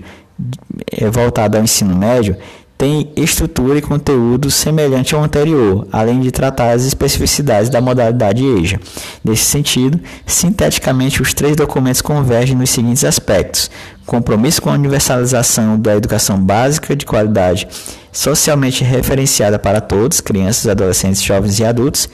é 0.92 1.10
voltado 1.10 1.58
ao 1.58 1.64
ensino 1.64 1.96
médio, 1.96 2.36
tem 2.78 3.10
estrutura 3.16 3.78
e 3.78 3.82
conteúdo 3.82 4.52
semelhante 4.52 5.16
ao 5.16 5.24
anterior, 5.24 5.88
além 5.92 6.20
de 6.20 6.30
tratar 6.30 6.72
as 6.72 6.84
especificidades 6.84 7.70
da 7.70 7.80
modalidade 7.80 8.44
EJA. 8.44 8.80
Nesse 9.24 9.46
sentido, 9.46 10.00
sinteticamente, 10.26 11.22
os 11.22 11.34
três 11.34 11.56
documentos 11.56 12.02
convergem 12.02 12.56
nos 12.56 12.70
seguintes 12.70 13.06
aspectos: 13.06 13.72
compromisso 14.06 14.62
com 14.62 14.70
a 14.70 14.74
universalização 14.74 15.80
da 15.80 15.96
educação 15.96 16.38
básica 16.38 16.96
de 16.96 17.06
qualidade 17.06 17.68
socialmente 18.12 18.84
referenciada 18.84 19.58
para 19.58 19.80
todos, 19.80 20.22
crianças, 20.22 20.68
adolescentes, 20.68 21.22
jovens 21.22 21.60
e 21.60 21.66
adultos, 21.66 22.10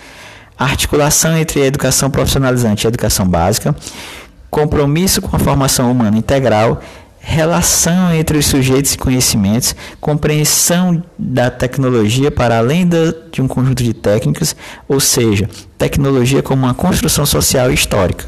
articulação 0.57 1.37
entre 1.37 1.61
a 1.61 1.65
educação 1.65 2.09
profissionalizante 2.09 2.85
e 2.85 2.87
a 2.87 2.89
educação 2.89 3.27
básica, 3.27 3.75
compromisso 4.49 5.21
com 5.21 5.35
a 5.35 5.39
formação 5.39 5.91
humana 5.91 6.17
integral 6.17 6.81
relação 7.23 8.13
entre 8.13 8.37
os 8.37 8.47
sujeitos 8.47 8.93
e 8.93 8.97
conhecimentos, 8.97 9.75
compreensão 10.01 11.03
da 11.17 11.51
tecnologia 11.51 12.31
para 12.31 12.57
além 12.57 12.89
de 13.31 13.41
um 13.41 13.47
conjunto 13.47 13.83
de 13.83 13.93
técnicas, 13.93 14.55
ou 14.87 14.99
seja, 14.99 15.47
tecnologia 15.77 16.41
como 16.41 16.63
uma 16.63 16.73
construção 16.73 17.25
social 17.25 17.71
e 17.71 17.75
histórica. 17.75 18.25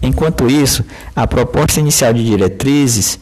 Enquanto 0.00 0.48
isso, 0.48 0.84
a 1.14 1.26
proposta 1.26 1.80
inicial 1.80 2.12
de 2.12 2.24
diretrizes 2.24 3.18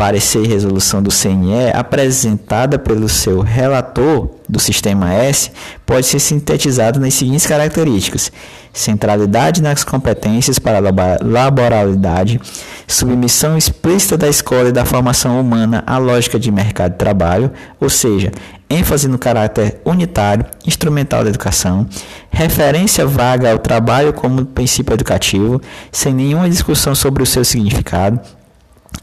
parecer 0.00 0.42
e 0.42 0.48
resolução 0.48 1.02
do 1.02 1.10
CNE 1.10 1.72
apresentada 1.74 2.78
pelo 2.78 3.06
seu 3.06 3.42
relator 3.42 4.30
do 4.48 4.58
Sistema 4.58 5.12
S 5.12 5.52
pode 5.84 6.06
ser 6.06 6.18
sintetizada 6.18 6.98
nas 6.98 7.12
seguintes 7.12 7.46
características: 7.46 8.32
centralidade 8.72 9.60
nas 9.60 9.84
competências 9.84 10.58
para 10.58 10.78
a 10.78 11.18
laboralidade, 11.22 12.40
submissão 12.88 13.58
explícita 13.58 14.16
da 14.16 14.26
escola 14.26 14.70
e 14.70 14.72
da 14.72 14.86
formação 14.86 15.38
humana 15.38 15.84
à 15.86 15.98
lógica 15.98 16.38
de 16.38 16.50
mercado 16.50 16.92
de 16.92 16.98
trabalho, 16.98 17.50
ou 17.78 17.90
seja, 17.90 18.32
ênfase 18.70 19.06
no 19.06 19.18
caráter 19.18 19.82
unitário, 19.84 20.46
instrumental 20.66 21.24
da 21.24 21.28
educação, 21.28 21.86
referência 22.30 23.06
vaga 23.06 23.52
ao 23.52 23.58
trabalho 23.58 24.14
como 24.14 24.46
princípio 24.46 24.94
educativo, 24.94 25.60
sem 25.92 26.14
nenhuma 26.14 26.48
discussão 26.48 26.94
sobre 26.94 27.22
o 27.22 27.26
seu 27.26 27.44
significado, 27.44 28.18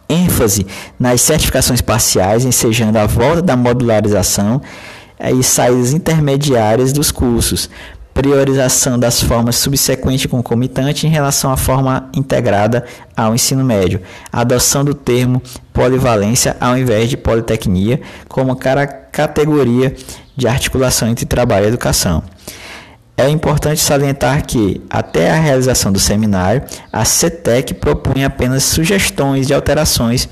ênfase 0.09 0.65
nas 0.99 1.21
certificações 1.21 1.81
parciais, 1.81 2.45
ensejando 2.45 2.97
a 2.97 3.05
volta 3.05 3.41
da 3.41 3.55
modularização 3.55 4.61
eh, 5.19 5.31
e 5.31 5.43
saídas 5.43 5.93
intermediárias 5.93 6.93
dos 6.93 7.11
cursos, 7.11 7.69
priorização 8.13 8.97
das 8.97 9.21
formas 9.21 9.57
subsequente 9.57 10.25
e 10.25 10.27
concomitante 10.27 11.05
em 11.05 11.09
relação 11.09 11.51
à 11.51 11.57
forma 11.57 12.09
integrada 12.15 12.83
ao 13.15 13.35
ensino 13.35 13.63
médio, 13.63 14.01
adoção 14.31 14.83
do 14.83 14.95
termo 14.95 15.41
polivalência 15.71 16.57
ao 16.59 16.75
invés 16.75 17.09
de 17.09 17.17
politecnia 17.17 18.01
como 18.27 18.57
categoria 19.11 19.95
de 20.35 20.47
articulação 20.47 21.07
entre 21.09 21.27
trabalho 21.27 21.65
e 21.65 21.67
educação. 21.67 22.23
É 23.19 23.27
importante 23.27 23.81
salientar 23.81 24.45
que, 24.45 24.79
até 24.87 25.31
a 25.31 25.39
realização 25.39 25.91
do 25.91 25.99
seminário, 25.99 26.61
a 26.93 27.03
CETEC 27.03 27.73
propunha 27.73 28.27
apenas 28.27 28.63
sugestões 28.63 29.47
de 29.47 29.55
alterações 29.55 30.29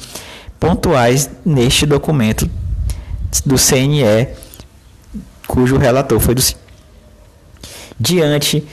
pontuais 0.60 1.28
neste 1.44 1.88
documento 1.88 2.48
do 3.44 3.56
CNE, 3.56 4.28
cujo 5.48 5.78
relator 5.78 6.20
foi 6.20 6.36
do 6.36 6.44
Diante 8.00 8.68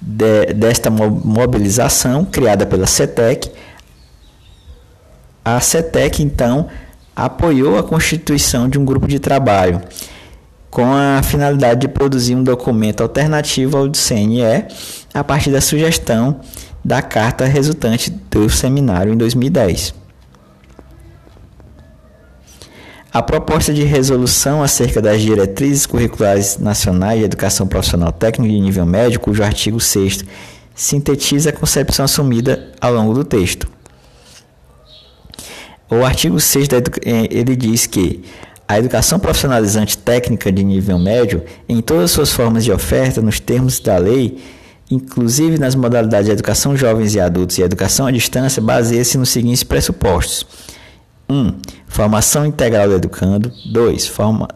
de, 0.00 0.52
desta 0.52 0.88
mobilização 0.90 2.24
criada 2.24 2.66
pela 2.66 2.86
CETEC, 2.86 3.50
a 5.44 5.58
CETEC 5.60 6.22
então 6.22 6.68
apoiou 7.16 7.78
a 7.78 7.82
constituição 7.82 8.68
de 8.68 8.78
um 8.78 8.84
grupo 8.84 9.08
de 9.08 9.18
trabalho 9.18 9.80
com 10.76 10.92
a 10.92 11.22
finalidade 11.22 11.80
de 11.80 11.88
produzir 11.88 12.34
um 12.34 12.44
documento 12.44 13.02
alternativo 13.02 13.78
ao 13.78 13.88
do 13.88 13.96
CNE 13.96 14.42
a 15.14 15.24
partir 15.24 15.50
da 15.50 15.62
sugestão 15.62 16.38
da 16.84 17.00
carta 17.00 17.46
resultante 17.46 18.10
do 18.10 18.50
seminário 18.50 19.10
em 19.10 19.16
2010. 19.16 19.94
A 23.10 23.22
proposta 23.22 23.72
de 23.72 23.84
resolução 23.84 24.62
acerca 24.62 25.00
das 25.00 25.22
diretrizes 25.22 25.86
curriculares 25.86 26.58
nacionais 26.58 27.20
de 27.20 27.24
educação 27.24 27.66
profissional 27.66 28.12
técnica 28.12 28.52
de 28.52 28.60
nível 28.60 28.84
médio, 28.84 29.18
cujo 29.18 29.42
artigo 29.42 29.80
6 29.80 30.26
sintetiza 30.74 31.48
a 31.48 31.52
concepção 31.54 32.04
assumida 32.04 32.70
ao 32.78 32.92
longo 32.92 33.14
do 33.14 33.24
texto. 33.24 33.66
O 35.88 36.04
artigo 36.04 36.38
6 36.38 36.68
eh, 36.68 37.28
ele 37.30 37.56
diz 37.56 37.86
que 37.86 38.22
a 38.68 38.78
educação 38.78 39.18
profissionalizante 39.18 39.96
técnica 39.96 40.50
de 40.50 40.64
nível 40.64 40.98
médio, 40.98 41.44
em 41.68 41.80
todas 41.80 42.10
suas 42.10 42.32
formas 42.32 42.64
de 42.64 42.72
oferta, 42.72 43.22
nos 43.22 43.38
termos 43.38 43.78
da 43.78 43.96
lei, 43.96 44.42
inclusive 44.90 45.58
nas 45.58 45.74
modalidades 45.74 46.26
de 46.26 46.32
educação 46.32 46.76
jovens 46.76 47.14
e 47.14 47.20
adultos 47.20 47.58
e 47.58 47.62
educação 47.62 48.06
à 48.06 48.10
distância, 48.10 48.60
baseia-se 48.60 49.16
nos 49.18 49.30
seguintes 49.30 49.62
pressupostos: 49.62 50.46
1. 51.28 51.34
Um, 51.34 51.54
formação 51.86 52.44
integral 52.44 52.88
do 52.88 52.94
educando. 52.94 53.52
2. 53.66 54.12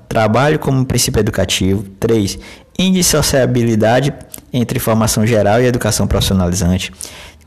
Trabalho 0.08 0.58
como 0.58 0.84
princípio 0.84 1.20
educativo. 1.20 1.84
3. 2.00 2.38
Indissociabilidade 2.78 4.12
entre 4.52 4.78
formação 4.78 5.26
geral 5.26 5.60
e 5.60 5.66
educação 5.66 6.06
profissionalizante. 6.06 6.92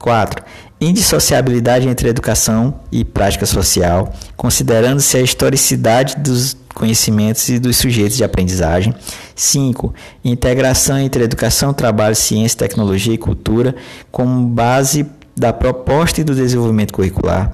4. 0.03 0.43
Indissociabilidade 0.81 1.87
entre 1.87 2.09
educação 2.09 2.81
e 2.91 3.05
prática 3.05 3.45
social, 3.45 4.13
considerando-se 4.35 5.15
a 5.15 5.21
historicidade 5.21 6.17
dos 6.17 6.57
conhecimentos 6.73 7.47
e 7.47 7.57
dos 7.57 7.77
sujeitos 7.77 8.17
de 8.17 8.23
aprendizagem. 8.23 8.93
5. 9.33 9.93
Integração 10.25 10.99
entre 10.99 11.23
educação, 11.23 11.73
trabalho, 11.73 12.17
ciência, 12.17 12.59
tecnologia 12.59 13.13
e 13.13 13.17
cultura 13.17 13.73
como 14.11 14.45
base 14.45 15.05
da 15.37 15.53
proposta 15.53 16.19
e 16.19 16.23
do 16.25 16.35
desenvolvimento 16.35 16.91
curricular. 16.91 17.53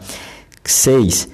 6. 0.64 1.30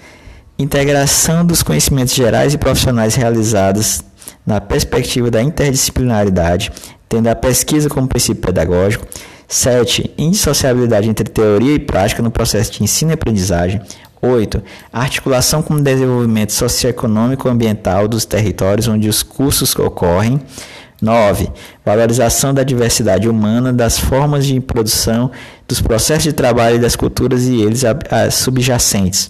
Integração 0.60 1.46
dos 1.46 1.64
conhecimentos 1.64 2.14
gerais 2.14 2.54
e 2.54 2.58
profissionais 2.58 3.16
realizados 3.16 4.02
na 4.46 4.60
perspectiva 4.60 5.32
da 5.32 5.42
interdisciplinaridade, 5.42 6.74
tendo 7.08 7.28
a 7.28 7.36
pesquisa 7.36 7.88
como 7.88 8.06
princípio 8.06 8.42
pedagógico. 8.42 9.08
7. 9.48 10.12
Indissociabilidade 10.18 11.10
entre 11.10 11.30
teoria 11.30 11.76
e 11.76 11.80
prática 11.80 12.22
no 12.22 12.32
processo 12.32 12.72
de 12.72 12.84
ensino 12.84 13.12
e 13.12 13.14
aprendizagem. 13.14 13.82
8. 14.22 14.64
Articulação 14.92 15.62
com 15.62 15.76
o 15.76 15.82
desenvolvimento 15.82 16.52
socioeconômico 16.52 17.48
ambiental 17.48 18.08
dos 18.08 18.26
territórios 18.26 18.88
onde 18.88 19.08
os 19.08 19.22
cursos 19.22 19.76
ocorrem. 19.76 20.42
9. 21.02 21.50
Valorização 21.86 22.54
da 22.54 22.64
diversidade 22.64 23.30
humana, 23.30 23.72
das 23.72 24.00
formas 24.00 24.46
de 24.46 24.60
produção, 24.60 25.30
dos 25.68 25.82
processos 25.82 26.24
de 26.24 26.34
trabalho 26.34 26.78
e 26.78 26.80
das 26.80 26.96
culturas 26.96 27.46
e 27.46 27.62
eles 27.62 27.84
subjacentes. 28.32 29.30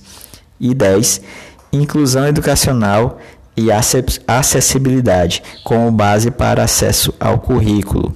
E 0.60 0.74
10. 0.74 1.22
Inclusão 1.74 2.28
educacional 2.28 3.20
e 3.58 3.68
acessibilidade 4.28 5.44
como 5.64 5.92
base 5.92 6.32
para 6.32 6.64
acesso 6.64 7.14
ao 7.20 7.40
currículo. 7.40 8.16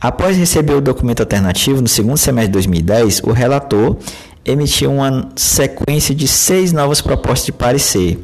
Após 0.00 0.36
receber 0.36 0.74
o 0.74 0.80
documento 0.80 1.20
alternativo 1.20 1.80
no 1.80 1.88
segundo 1.88 2.16
semestre 2.16 2.48
de 2.48 2.52
2010, 2.52 3.20
o 3.24 3.32
relator 3.32 3.96
emitiu 4.44 4.92
uma 4.92 5.28
sequência 5.34 6.14
de 6.14 6.28
seis 6.28 6.72
novas 6.72 7.00
propostas 7.00 7.46
de 7.46 7.52
parecer. 7.52 8.18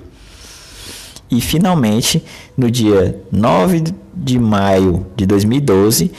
E, 1.28 1.40
finalmente, 1.40 2.22
no 2.56 2.70
dia 2.70 3.20
9 3.32 3.84
de 4.14 4.38
maio 4.38 5.04
de 5.16 5.26
2012, 5.26 6.12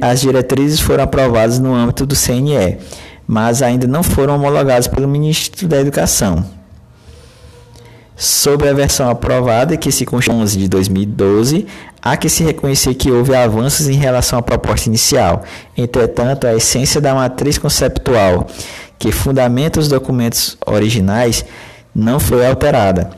as 0.00 0.20
diretrizes 0.20 0.78
foram 0.78 1.02
aprovadas 1.02 1.58
no 1.58 1.74
âmbito 1.74 2.06
do 2.06 2.14
CNE, 2.14 2.78
mas 3.26 3.62
ainda 3.62 3.88
não 3.88 4.04
foram 4.04 4.36
homologadas 4.36 4.86
pelo 4.86 5.08
Ministro 5.08 5.66
da 5.66 5.80
Educação. 5.80 6.44
Sobre 8.16 8.68
a 8.68 8.72
versão 8.72 9.10
aprovada, 9.10 9.76
que 9.76 9.90
se 9.90 10.06
consta 10.06 10.32
11 10.32 10.56
de 10.56 10.68
2012, 10.68 11.66
há 12.04 12.18
que 12.18 12.28
se 12.28 12.44
reconhecer 12.44 12.94
que 12.94 13.10
houve 13.10 13.34
avanços 13.34 13.88
em 13.88 13.96
relação 13.96 14.38
à 14.38 14.42
proposta 14.42 14.90
inicial. 14.90 15.42
Entretanto, 15.74 16.46
a 16.46 16.54
essência 16.54 17.00
da 17.00 17.14
matriz 17.14 17.56
conceptual 17.56 18.46
que 18.98 19.10
fundamenta 19.10 19.80
os 19.80 19.88
documentos 19.88 20.58
originais 20.66 21.44
não 21.94 22.20
foi 22.20 22.46
alterada. 22.46 23.10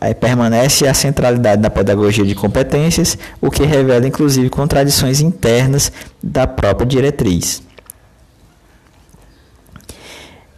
Aí 0.00 0.14
permanece 0.14 0.86
a 0.86 0.94
centralidade 0.94 1.60
da 1.60 1.70
pedagogia 1.70 2.24
de 2.24 2.34
competências, 2.34 3.18
o 3.40 3.50
que 3.50 3.64
revela 3.64 4.06
inclusive 4.06 4.48
contradições 4.48 5.20
internas 5.20 5.92
da 6.22 6.46
própria 6.46 6.86
diretriz. 6.86 7.62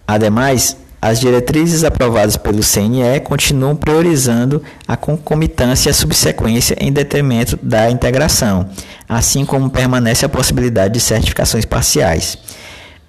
Ademais, 0.06 0.76
as 1.00 1.20
diretrizes 1.20 1.84
aprovadas 1.84 2.36
pelo 2.36 2.60
CNE 2.60 3.20
continuam 3.22 3.76
priorizando 3.76 4.62
a 4.86 4.96
concomitância 4.96 5.88
e 5.88 5.92
a 5.92 5.94
subsequência 5.94 6.76
em 6.80 6.92
detrimento 6.92 7.58
da 7.62 7.88
integração, 7.90 8.68
assim 9.08 9.44
como 9.44 9.70
permanece 9.70 10.26
a 10.26 10.28
possibilidade 10.28 10.94
de 10.94 11.00
certificações 11.00 11.64
parciais. 11.64 12.36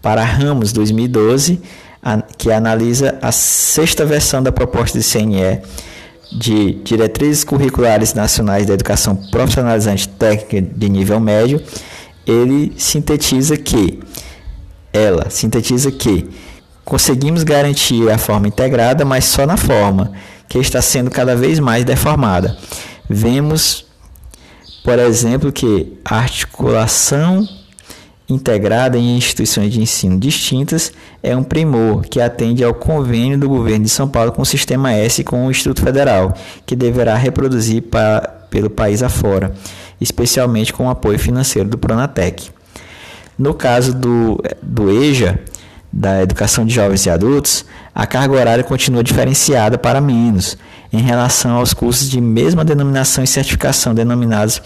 Para 0.02 0.24
Ramos 0.24 0.72
2012, 0.72 1.62
que 2.38 2.52
analisa 2.52 3.18
a 3.22 3.32
sexta 3.32 4.06
versão 4.06 4.42
da 4.42 4.52
proposta 4.52 4.98
de 5.00 5.06
CNE 5.06 5.62
de 6.32 6.74
Diretrizes 6.84 7.44
Curriculares 7.44 8.14
Nacionais 8.14 8.68
da 8.68 8.76
Educação 8.76 9.16
Profissionalizante 9.16 10.08
Técnica 10.08 10.62
de 10.62 10.90
Nível 10.90 11.20
Médio, 11.20 11.62
ele 12.26 12.72
sintetiza 12.78 13.58
que 13.58 14.00
ela 14.94 15.30
sintetiza 15.30 15.92
que 15.92 16.30
Conseguimos 16.90 17.44
garantir 17.44 18.10
a 18.10 18.18
forma 18.18 18.48
integrada, 18.48 19.06
mas 19.06 19.26
só 19.26 19.46
na 19.46 19.56
forma, 19.56 20.12
que 20.48 20.58
está 20.58 20.82
sendo 20.82 21.12
cada 21.12 21.36
vez 21.36 21.60
mais 21.60 21.86
deformada. 21.86 22.58
Vemos, 23.08 23.86
por 24.84 24.98
exemplo, 24.98 25.52
que 25.52 26.00
a 26.04 26.16
articulação 26.16 27.48
integrada 28.28 28.98
em 28.98 29.16
instituições 29.16 29.72
de 29.72 29.80
ensino 29.80 30.20
distintas 30.20 30.92
é 31.22 31.38
um 31.38 31.44
primor 31.44 32.02
que 32.02 32.20
atende 32.20 32.64
ao 32.64 32.74
convênio 32.74 33.38
do 33.38 33.48
governo 33.48 33.86
de 33.86 33.90
São 33.92 34.10
Paulo 34.10 34.32
com 34.32 34.42
o 34.42 34.46
Sistema 34.46 34.92
S 34.92 35.22
e 35.22 35.24
com 35.24 35.46
o 35.46 35.52
Instituto 35.52 35.84
Federal, 35.84 36.34
que 36.66 36.76
deverá 36.76 37.16
reproduzir 37.16 37.84
para, 37.84 38.22
pelo 38.50 38.70
país 38.70 39.04
afora, 39.04 39.54
especialmente 40.02 40.74
com 40.74 40.88
o 40.88 40.90
apoio 40.90 41.20
financeiro 41.20 41.70
do 41.70 41.78
Pronatec. 41.78 42.50
No 43.38 43.54
caso 43.54 43.94
do, 43.94 44.42
do 44.64 44.90
EJA, 44.90 45.40
da 45.92 46.22
educação 46.22 46.66
de 46.66 46.74
jovens 46.74 47.06
e 47.06 47.10
adultos, 47.10 47.66
a 47.94 48.06
carga 48.06 48.36
horária 48.36 48.64
continua 48.64 49.04
diferenciada 49.04 49.78
para 49.78 50.00
menos 50.00 50.58
em 50.94 51.02
relação 51.02 51.58
aos 51.58 51.74
cursos 51.74 52.10
de 52.10 52.22
mesma 52.22 52.64
denominação 52.64 53.24
e 53.24 53.28
certificação 53.28 53.94
denominados 53.94 54.62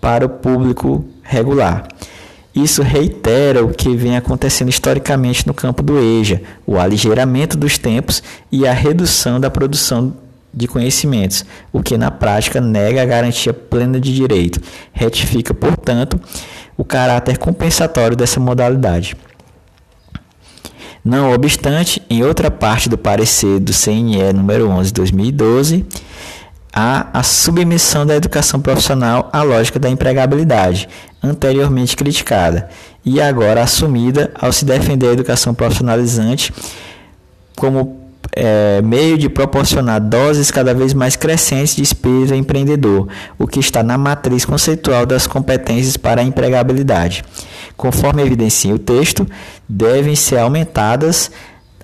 para 0.00 0.26
o 0.26 0.28
público 0.28 1.04
regular. 1.22 1.86
Isso 2.54 2.82
reitera 2.82 3.64
o 3.64 3.72
que 3.72 3.94
vem 3.94 4.16
acontecendo 4.16 4.68
historicamente 4.68 5.46
no 5.46 5.54
campo 5.54 5.82
do 5.82 5.98
EJA, 5.98 6.42
o 6.66 6.78
aligeiramento 6.78 7.56
dos 7.56 7.78
tempos 7.78 8.22
e 8.50 8.66
a 8.66 8.72
redução 8.72 9.38
da 9.38 9.48
produção 9.48 10.12
de 10.52 10.66
conhecimentos, 10.66 11.44
o 11.72 11.80
que 11.80 11.96
na 11.96 12.10
prática 12.10 12.60
nega 12.60 13.02
a 13.02 13.06
garantia 13.06 13.54
plena 13.54 14.00
de 14.00 14.12
direito, 14.12 14.60
retifica, 14.92 15.54
portanto, 15.54 16.20
o 16.76 16.84
caráter 16.84 17.38
compensatório 17.38 18.16
dessa 18.16 18.40
modalidade. 18.40 19.16
Não 21.04 21.32
obstante, 21.32 22.02
em 22.10 22.22
outra 22.22 22.50
parte 22.50 22.88
do 22.88 22.98
parecer 22.98 23.58
do 23.58 23.72
CNE 23.72 24.32
número 24.34 24.68
11 24.68 24.88
de 24.88 24.94
2012, 24.94 25.86
há 26.72 27.08
a 27.12 27.22
submissão 27.22 28.04
da 28.06 28.14
educação 28.14 28.60
profissional 28.60 29.30
à 29.32 29.42
lógica 29.42 29.78
da 29.78 29.88
empregabilidade, 29.88 30.88
anteriormente 31.22 31.96
criticada 31.96 32.68
e 33.04 33.20
agora 33.20 33.62
assumida 33.62 34.30
ao 34.38 34.52
se 34.52 34.64
defender 34.64 35.08
a 35.08 35.12
educação 35.12 35.54
profissionalizante 35.54 36.52
como 37.56 37.99
é, 38.32 38.80
meio 38.82 39.18
de 39.18 39.28
proporcionar 39.28 40.00
doses 40.00 40.50
cada 40.50 40.72
vez 40.72 40.94
mais 40.94 41.16
crescentes 41.16 41.76
de 41.76 41.82
espírito 41.82 42.34
empreendedor, 42.34 43.08
o 43.38 43.46
que 43.46 43.60
está 43.60 43.82
na 43.82 43.98
matriz 43.98 44.44
conceitual 44.44 45.04
das 45.04 45.26
competências 45.26 45.96
para 45.96 46.20
a 46.20 46.24
empregabilidade. 46.24 47.24
Conforme 47.76 48.22
evidencia 48.22 48.74
o 48.74 48.78
texto, 48.78 49.26
devem 49.68 50.14
ser 50.14 50.38
aumentadas 50.38 51.30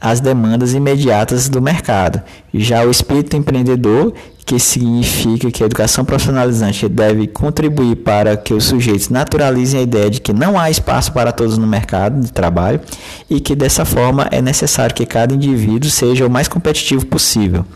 as 0.00 0.20
demandas 0.20 0.74
imediatas 0.74 1.48
do 1.48 1.60
mercado. 1.60 2.22
Já 2.52 2.84
o 2.84 2.90
espírito 2.90 3.36
empreendedor, 3.36 4.12
que 4.46 4.60
significa 4.60 5.50
que 5.50 5.64
a 5.64 5.66
educação 5.66 6.04
profissionalizante 6.04 6.88
deve 6.88 7.26
contribuir 7.26 7.96
para 7.96 8.36
que 8.36 8.54
os 8.54 8.64
sujeitos 8.64 9.08
naturalizem 9.08 9.80
a 9.80 9.82
ideia 9.82 10.08
de 10.08 10.20
que 10.20 10.32
não 10.32 10.56
há 10.56 10.70
espaço 10.70 11.12
para 11.12 11.32
todos 11.32 11.58
no 11.58 11.66
mercado 11.66 12.20
de 12.20 12.32
trabalho 12.32 12.80
e 13.28 13.40
que 13.40 13.56
dessa 13.56 13.84
forma 13.84 14.28
é 14.30 14.40
necessário 14.40 14.94
que 14.94 15.04
cada 15.04 15.34
indivíduo 15.34 15.90
seja 15.90 16.24
o 16.24 16.30
mais 16.30 16.46
competitivo 16.46 17.04
possível. 17.06 17.66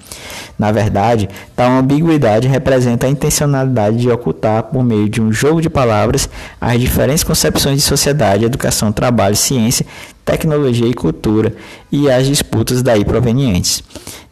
Na 0.56 0.70
verdade, 0.70 1.28
tal 1.56 1.72
ambiguidade 1.72 2.46
representa 2.46 3.06
a 3.06 3.10
intencionalidade 3.10 3.96
de 3.96 4.08
ocultar, 4.08 4.62
por 4.64 4.84
meio 4.84 5.08
de 5.08 5.20
um 5.20 5.32
jogo 5.32 5.60
de 5.60 5.68
palavras, 5.68 6.28
as 6.60 6.78
diferentes 6.78 7.24
concepções 7.24 7.78
de 7.78 7.82
sociedade, 7.82 8.44
educação, 8.44 8.92
trabalho, 8.92 9.34
ciência, 9.34 9.84
tecnologia 10.24 10.86
e 10.86 10.94
cultura 10.94 11.52
e 11.90 12.08
as 12.08 12.26
disputas 12.26 12.82
daí 12.82 13.04
provenientes. 13.04 13.82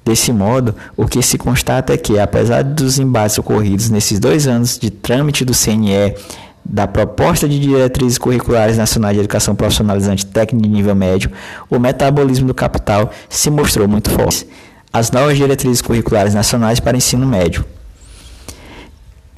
Desse 0.08 0.32
modo, 0.32 0.74
o 0.96 1.06
que 1.06 1.20
se 1.20 1.36
constata 1.36 1.92
é 1.92 1.96
que, 1.98 2.18
apesar 2.18 2.64
dos 2.64 2.98
embates 2.98 3.36
ocorridos 3.36 3.90
nesses 3.90 4.18
dois 4.18 4.46
anos 4.46 4.78
de 4.78 4.88
trâmite 4.88 5.44
do 5.44 5.52
CNE, 5.52 6.14
da 6.64 6.86
proposta 6.86 7.46
de 7.46 7.60
diretrizes 7.60 8.16
curriculares 8.16 8.78
nacionais 8.78 9.14
de 9.14 9.20
educação 9.20 9.54
profissionalizante 9.54 10.24
técnica 10.24 10.66
de 10.66 10.74
nível 10.74 10.94
médio, 10.94 11.30
o 11.68 11.78
metabolismo 11.78 12.46
do 12.46 12.54
capital 12.54 13.10
se 13.28 13.50
mostrou 13.50 13.86
muito 13.86 14.08
forte 14.10 14.46
as 14.90 15.10
novas 15.10 15.36
diretrizes 15.36 15.82
curriculares 15.82 16.32
nacionais 16.32 16.80
para 16.80 16.96
ensino 16.96 17.26
médio. 17.26 17.62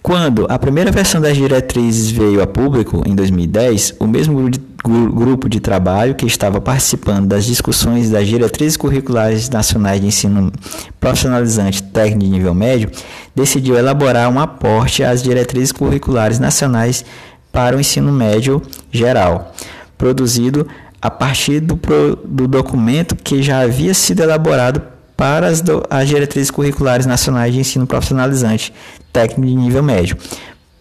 Quando 0.03 0.47
a 0.49 0.59
primeira 0.59 0.91
versão 0.91 1.21
das 1.21 1.37
diretrizes 1.37 2.11
veio 2.11 2.43
a 2.43 2.47
público, 2.47 3.03
em 3.07 3.15
2010, 3.15 3.97
o 4.01 4.07
mesmo 4.07 4.51
grupo 4.83 5.47
de 5.47 5.61
trabalho 5.61 6.15
que 6.15 6.25
estava 6.25 6.59
participando 6.59 7.27
das 7.27 7.45
discussões 7.45 8.09
das 8.09 8.27
diretrizes 8.27 8.79
curriculares 8.79 9.51
nacionais 9.51 10.01
de 10.01 10.07
ensino 10.07 10.51
profissionalizante 10.99 11.83
técnico 11.83 12.25
de 12.25 12.31
nível 12.31 12.55
médio 12.55 12.91
decidiu 13.37 13.77
elaborar 13.77 14.31
um 14.31 14.41
aporte 14.41 15.05
às 15.05 15.23
diretrizes 15.23 15.71
curriculares 15.71 16.39
nacionais 16.39 17.05
para 17.53 17.77
o 17.77 17.81
ensino 17.81 18.11
médio 18.11 18.63
geral, 18.91 19.53
produzido 19.99 20.67
a 21.03 21.11
partir 21.11 21.61
do, 21.61 21.79
do 22.25 22.49
documento 22.49 23.15
que 23.17 23.43
já 23.43 23.61
havia 23.61 23.93
sido 23.93 24.23
elaborado 24.23 24.81
para 25.15 25.49
as, 25.49 25.61
do, 25.61 25.83
as 25.91 26.09
diretrizes 26.09 26.51
curriculares 26.51 27.05
nacionais 27.05 27.53
de 27.53 27.61
ensino 27.61 27.87
profissionalizante 27.87 28.73
técnico 29.13 29.47
de 29.47 29.55
nível 29.55 29.83
médio. 29.83 30.17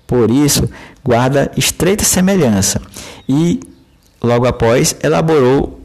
Por 0.06 0.32
isso, 0.32 0.70
guarda 1.04 1.52
estreita 1.56 2.04
semelhança 2.04 2.82
e, 3.28 3.60
logo 4.22 4.48
após, 4.48 4.96
elaborou 5.04 5.80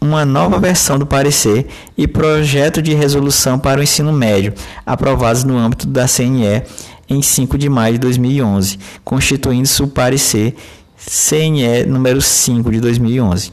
uma 0.00 0.24
nova 0.24 0.58
versão 0.58 0.98
do 0.98 1.06
parecer 1.06 1.66
e 1.96 2.06
projeto 2.06 2.80
de 2.80 2.94
resolução 2.94 3.58
para 3.58 3.80
o 3.80 3.82
ensino 3.82 4.12
médio, 4.12 4.54
aprovados 4.86 5.44
no 5.44 5.56
âmbito 5.56 5.86
da 5.86 6.06
CNE 6.06 6.62
em 7.08 7.22
5 7.22 7.58
de 7.58 7.68
maio 7.68 7.94
de 7.94 8.00
2011, 8.00 8.78
constituindo-se 9.04 9.82
o 9.82 9.88
parecer 9.88 10.54
CNE 10.96 11.84
número 11.86 12.20
5 12.20 12.70
de 12.70 12.80
2011. 12.80 13.52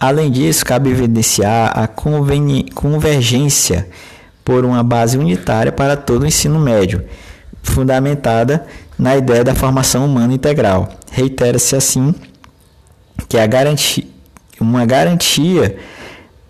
Além 0.00 0.30
disso, 0.30 0.64
cabe 0.64 0.90
evidenciar 0.90 1.76
a 1.76 1.88
convergência 1.88 3.88
por 4.48 4.64
uma 4.64 4.82
base 4.82 5.18
unitária 5.18 5.70
para 5.70 5.94
todo 5.94 6.22
o 6.22 6.26
ensino 6.26 6.58
médio, 6.58 7.04
fundamentada 7.62 8.64
na 8.98 9.14
ideia 9.14 9.44
da 9.44 9.54
formação 9.54 10.06
humana 10.06 10.32
integral. 10.32 10.88
Reitera-se 11.12 11.76
assim 11.76 12.14
que 13.28 13.36
a 13.36 13.46
uma 14.58 14.86
garantia 14.86 15.76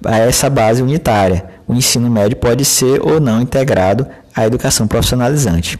a 0.04 0.16
essa 0.16 0.48
base 0.48 0.80
unitária. 0.80 1.46
O 1.66 1.74
ensino 1.74 2.08
médio 2.08 2.36
pode 2.36 2.64
ser 2.64 3.04
ou 3.04 3.18
não 3.18 3.40
integrado 3.40 4.06
à 4.32 4.46
educação 4.46 4.86
profissionalizante. 4.86 5.76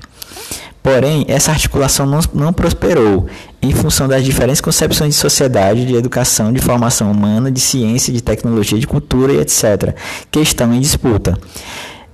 Porém, 0.83 1.25
essa 1.29 1.53
articulação 1.53 2.05
não, 2.05 2.19
não 2.35 2.53
prosperou 2.53 3.29
em 3.63 3.71
função 3.71 4.09
das 4.09 4.25
diferentes 4.25 4.61
concepções 4.61 5.15
de 5.15 5.21
sociedade, 5.21 5.87
de 5.87 5.95
educação, 5.95 6.53
de 6.53 6.61
formação 6.61 7.13
humana, 7.13 7.49
de 7.49 7.61
ciência, 7.61 8.13
de 8.13 8.21
tecnologia, 8.21 8.77
de 8.77 8.89
cultura 8.89 9.33
e 9.33 9.39
etc., 9.39 9.95
que 10.33 10.41
estão 10.41 10.75
em 10.75 10.81
disputa. 10.81 11.39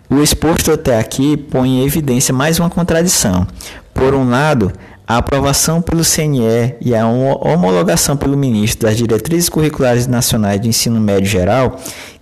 O 0.08 0.22
exposto 0.22 0.70
até 0.70 0.98
aqui 0.98 1.36
põe 1.36 1.80
em 1.80 1.86
evidência 1.86 2.34
mais 2.34 2.58
uma 2.58 2.68
contradição. 2.68 3.46
Por 3.94 4.14
um 4.14 4.28
lado, 4.28 4.70
a 5.06 5.16
aprovação 5.16 5.80
pelo 5.80 6.04
CNE 6.04 6.74
e 6.80 6.94
a 6.94 7.06
homologação 7.06 8.16
pelo 8.16 8.36
ministro 8.36 8.86
das 8.86 8.96
diretrizes 8.96 9.48
curriculares 9.48 10.06
nacionais 10.06 10.60
de 10.60 10.68
ensino 10.68 11.00
médio 11.00 11.26
geral 11.26 11.78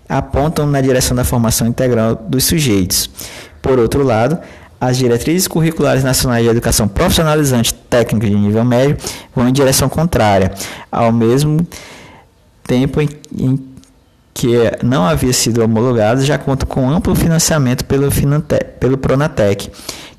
apontam 0.09 0.67
na 0.67 0.81
direção 0.81 1.17
da 1.17 1.25
formação 1.25 1.67
integral 1.67 2.15
dos 2.15 2.45
sujeitos. 2.45 3.11
Por 3.61 3.79
outro 3.79 4.05
lado, 4.05 4.39
as 4.81 4.97
diretrizes 4.97 5.49
curriculares 5.49 6.05
nacionais 6.05 6.45
de 6.45 6.51
educação 6.51 6.87
profissionalizante 6.87 7.75
técnica 7.75 8.29
de 8.29 8.35
nível 8.35 8.65
médio 8.65 8.97
vão 9.35 9.49
em 9.49 9.53
direção 9.53 9.89
contrária, 9.89 10.53
ao 10.91 11.13
mesmo 11.13 11.67
tempo 12.65 13.01
em, 13.01 13.09
em 13.37 13.72
que 14.35 14.57
não 14.83 15.05
havia 15.05 15.33
sido 15.33 15.63
homologado, 15.63 16.25
já 16.25 16.39
conta 16.39 16.65
com 16.65 16.89
amplo 16.89 17.15
financiamento 17.15 17.85
pelo, 17.85 18.09
pelo 18.81 18.97
Pronatec, 18.97 19.71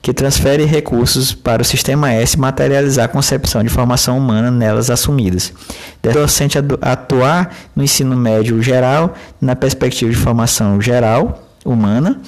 que 0.02 0.14
transfere 0.14 0.66
recursos 0.66 1.34
para 1.34 1.62
o 1.62 1.66
Sistema 1.66 2.12
S 2.12 2.38
materializar 2.38 3.06
a 3.06 3.08
concepção 3.08 3.64
de 3.64 3.70
formação 3.70 4.18
humana 4.18 4.52
nelas 4.52 4.90
assumidas. 4.90 5.54
Deve 6.02 6.20
docente 6.20 6.58
atuar 6.82 7.56
no 7.76 7.84
ensino 7.84 8.16
médio 8.16 8.62
geral, 8.62 9.16
na 9.40 9.56
perspectiva 9.56 10.12
de 10.12 10.18
formação 10.18 10.80
geral, 10.82 11.48
humana, 11.66 12.20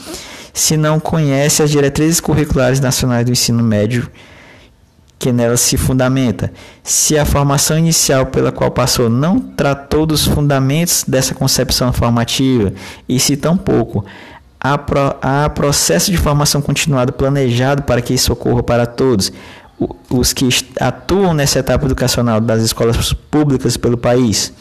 se 0.53 0.77
não 0.77 1.01
conhece 1.01 1.61
as 1.61 1.69
diretrizes 1.69 2.21
curriculares 2.21 2.79
nacionais 2.79 3.25
do 3.25 3.31
ensino 3.33 3.61
médio 3.61 4.09
que 5.17 5.31
nela 5.31 5.57
se 5.57 5.77
fundamenta. 5.77 6.51
Se 6.83 7.17
a 7.17 7.25
formação 7.25 7.77
inicial 7.77 8.25
pela 8.27 8.51
qual 8.51 8.71
passou 8.71 9.09
não 9.09 9.39
tratou 9.39 10.05
dos 10.05 10.25
fundamentos 10.25 11.03
dessa 11.07 11.33
concepção 11.33 11.91
formativa, 11.93 12.73
e 13.07 13.19
se 13.19 13.37
tampouco 13.37 14.05
há, 14.59 14.77
pro, 14.77 15.15
há 15.21 15.49
processo 15.49 16.11
de 16.11 16.17
formação 16.17 16.61
continuado 16.61 17.13
planejado 17.13 17.83
para 17.83 18.01
que 18.01 18.13
isso 18.13 18.33
ocorra 18.33 18.63
para 18.63 18.85
todos, 18.85 19.31
os 20.09 20.33
que 20.33 20.47
atuam 20.79 21.33
nessa 21.33 21.59
etapa 21.59 21.85
educacional 21.85 22.39
das 22.39 22.61
escolas 22.61 23.13
públicas 23.13 23.77
pelo 23.77 23.97
país. 23.97 24.53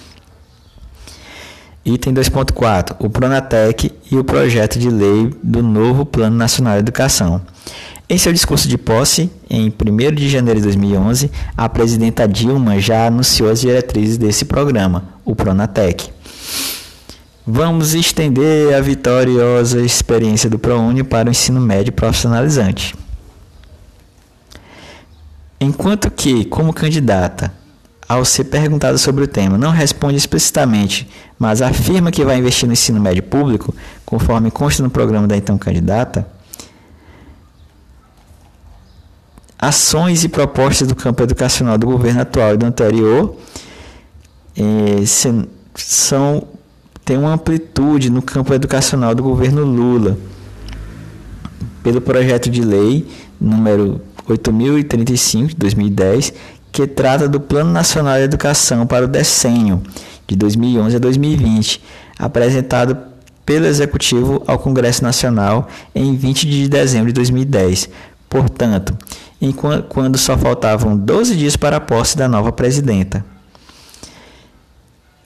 Item 1.84 2.14
2.4. 2.14 2.96
O 2.98 3.10
Pronatec 3.10 3.92
e 4.10 4.16
o 4.16 4.24
projeto 4.24 4.78
de 4.78 4.88
lei 4.88 5.30
do 5.42 5.62
novo 5.62 6.06
Plano 6.06 6.34
Nacional 6.34 6.74
de 6.74 6.80
Educação. 6.80 7.42
Em 8.14 8.18
seu 8.18 8.32
discurso 8.32 8.68
de 8.68 8.78
posse, 8.78 9.28
em 9.50 9.66
1 9.66 10.14
de 10.14 10.28
janeiro 10.28 10.60
de 10.60 10.66
2011, 10.66 11.32
a 11.56 11.68
presidenta 11.68 12.28
Dilma 12.28 12.78
já 12.78 13.08
anunciou 13.08 13.50
as 13.50 13.60
diretrizes 13.60 14.16
desse 14.16 14.44
programa, 14.44 15.02
o 15.24 15.34
Pronatec. 15.34 16.10
Vamos 17.44 17.92
estender 17.92 18.72
a 18.72 18.80
vitoriosa 18.80 19.80
experiência 19.80 20.48
do 20.48 20.60
ProUni 20.60 21.02
para 21.02 21.26
o 21.26 21.32
ensino 21.32 21.60
médio 21.60 21.92
profissionalizante. 21.92 22.94
Enquanto 25.60 26.08
que, 26.08 26.44
como 26.44 26.72
candidata, 26.72 27.52
ao 28.08 28.24
ser 28.24 28.44
perguntada 28.44 28.96
sobre 28.96 29.24
o 29.24 29.26
tema, 29.26 29.58
não 29.58 29.72
responde 29.72 30.16
explicitamente, 30.16 31.08
mas 31.36 31.60
afirma 31.60 32.12
que 32.12 32.24
vai 32.24 32.38
investir 32.38 32.68
no 32.68 32.74
ensino 32.74 33.00
médio 33.00 33.24
público, 33.24 33.74
conforme 34.06 34.52
consta 34.52 34.84
no 34.84 34.88
programa 34.88 35.26
da 35.26 35.36
então 35.36 35.58
candidata, 35.58 36.32
ações 39.58 40.24
e 40.24 40.28
propostas 40.28 40.88
do 40.88 40.94
campo 40.94 41.22
educacional 41.22 41.78
do 41.78 41.86
governo 41.86 42.20
atual 42.20 42.54
e 42.54 42.56
do 42.56 42.66
anterior 42.66 43.36
eh, 44.56 45.04
são 45.74 46.42
tem 47.04 47.18
uma 47.18 47.34
amplitude 47.34 48.10
no 48.10 48.22
campo 48.22 48.54
educacional 48.54 49.14
do 49.14 49.22
governo 49.22 49.62
Lula 49.64 50.16
pelo 51.82 52.00
projeto 52.00 52.48
de 52.48 52.62
lei 52.62 53.06
número 53.40 54.00
8035 54.26 55.48
de 55.48 55.56
2010 55.56 56.32
que 56.74 56.88
trata 56.88 57.28
do 57.28 57.38
Plano 57.38 57.70
Nacional 57.70 58.16
de 58.16 58.22
Educação 58.22 58.84
para 58.84 59.04
o 59.04 59.08
decênio 59.08 59.80
de 60.26 60.34
2011 60.34 60.96
a 60.96 60.98
2020, 60.98 61.80
apresentado 62.18 62.96
pelo 63.46 63.66
Executivo 63.66 64.42
ao 64.44 64.58
Congresso 64.58 65.02
Nacional 65.04 65.68
em 65.94 66.16
20 66.16 66.48
de 66.48 66.68
dezembro 66.68 67.08
de 67.08 67.12
2010. 67.12 67.88
Portanto, 68.28 68.96
enquanto, 69.44 69.84
quando 69.88 70.18
só 70.18 70.36
faltavam 70.36 70.96
12 70.96 71.36
dias 71.36 71.56
para 71.56 71.76
a 71.76 71.80
posse 71.80 72.16
da 72.16 72.26
nova 72.26 72.50
presidenta. 72.50 73.24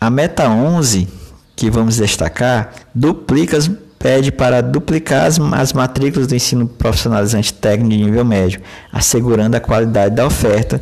A 0.01 0.11
meta 0.11 0.49
11, 0.49 1.09
que 1.57 1.71
vamos 1.71 1.97
destacar, 1.97 2.73
duplica 2.95 3.59
pede 3.99 4.31
para 4.31 4.61
duplicar 4.61 5.27
as, 5.27 5.41
as 5.41 5.73
matrículas 5.73 6.29
do 6.29 6.35
ensino 6.35 6.69
profissionalizante 6.69 7.53
técnico 7.53 7.91
de 7.91 8.05
nível 8.05 8.25
médio, 8.25 8.61
assegurando 8.93 9.57
a 9.57 9.61
qualidade 9.61 10.15
da 10.15 10.25
oferta 10.25 10.81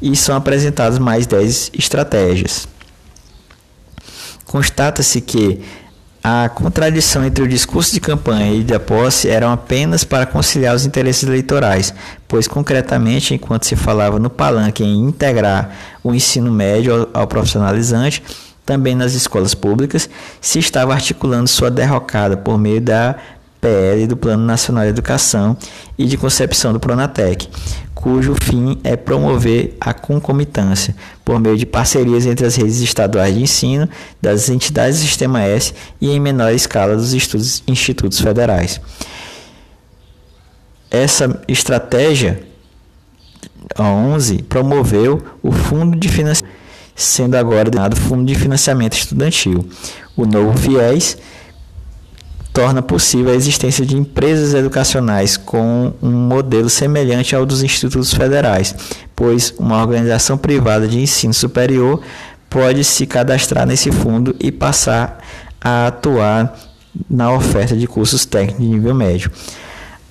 e 0.00 0.16
são 0.16 0.34
apresentadas 0.34 0.98
mais 0.98 1.26
10 1.26 1.72
estratégias. 1.74 2.66
Constata-se 4.46 5.20
que 5.20 5.60
a 6.26 6.48
contradição 6.48 7.22
entre 7.22 7.44
o 7.44 7.48
discurso 7.48 7.92
de 7.92 8.00
campanha 8.00 8.54
e 8.54 8.64
da 8.64 8.80
posse 8.80 9.28
eram 9.28 9.52
apenas 9.52 10.04
para 10.04 10.24
conciliar 10.24 10.74
os 10.74 10.86
interesses 10.86 11.22
eleitorais, 11.22 11.92
pois 12.26 12.48
concretamente, 12.48 13.34
enquanto 13.34 13.66
se 13.66 13.76
falava 13.76 14.18
no 14.18 14.30
palanque 14.30 14.82
em 14.82 15.00
integrar 15.00 15.70
o 16.02 16.14
ensino 16.14 16.50
médio 16.50 17.10
ao, 17.12 17.26
profissionalizante, 17.26 18.22
também 18.64 18.94
nas 18.94 19.12
escolas 19.12 19.54
públicas, 19.54 20.08
se 20.40 20.58
estava 20.58 20.94
articulando 20.94 21.46
sua 21.46 21.70
derrocada 21.70 22.38
por 22.38 22.56
meio 22.56 22.80
da 22.80 23.16
PL 23.64 24.06
do 24.06 24.14
Plano 24.14 24.44
Nacional 24.44 24.84
de 24.84 24.90
Educação 24.90 25.56
e 25.96 26.04
de 26.04 26.18
concepção 26.18 26.74
do 26.74 26.78
Pronatec, 26.78 27.48
cujo 27.94 28.34
fim 28.34 28.78
é 28.84 28.94
promover 28.94 29.74
a 29.80 29.94
concomitância 29.94 30.94
por 31.24 31.40
meio 31.40 31.56
de 31.56 31.64
parcerias 31.64 32.26
entre 32.26 32.44
as 32.44 32.56
redes 32.56 32.80
estaduais 32.80 33.34
de 33.34 33.40
ensino, 33.40 33.88
das 34.20 34.50
entidades 34.50 34.98
do 34.98 35.06
Sistema 35.06 35.40
S 35.42 35.72
e 35.98 36.10
em 36.10 36.20
menor 36.20 36.52
escala 36.52 36.94
dos 36.94 37.14
estudos, 37.14 37.62
institutos 37.66 38.20
federais. 38.20 38.78
Essa 40.90 41.42
estratégia 41.48 42.42
a 43.74 43.84
11 43.84 44.42
promoveu 44.42 45.24
o 45.42 45.50
Fundo 45.50 45.96
de 45.96 46.08
Financiamento, 46.10 46.54
sendo 46.94 47.34
agora 47.34 47.70
denominado 47.70 47.96
Fundo 47.96 48.26
de 48.26 48.34
Financiamento 48.34 48.92
Estudantil. 48.92 49.66
O 50.14 50.26
novo 50.26 50.52
viés 50.52 51.16
torna 52.54 52.80
possível 52.80 53.32
a 53.32 53.36
existência 53.36 53.84
de 53.84 53.96
empresas 53.96 54.54
educacionais 54.54 55.36
com 55.36 55.92
um 56.00 56.12
modelo 56.12 56.70
semelhante 56.70 57.34
ao 57.34 57.44
dos 57.44 57.64
institutos 57.64 58.14
federais, 58.14 58.72
pois 59.14 59.52
uma 59.58 59.82
organização 59.82 60.38
privada 60.38 60.86
de 60.86 61.00
ensino 61.00 61.34
superior 61.34 62.00
pode 62.48 62.84
se 62.84 63.06
cadastrar 63.06 63.66
nesse 63.66 63.90
fundo 63.90 64.36
e 64.38 64.52
passar 64.52 65.18
a 65.60 65.88
atuar 65.88 66.56
na 67.10 67.32
oferta 67.32 67.76
de 67.76 67.88
cursos 67.88 68.24
técnicos 68.24 68.64
de 68.64 68.70
nível 68.70 68.94
médio. 68.94 69.32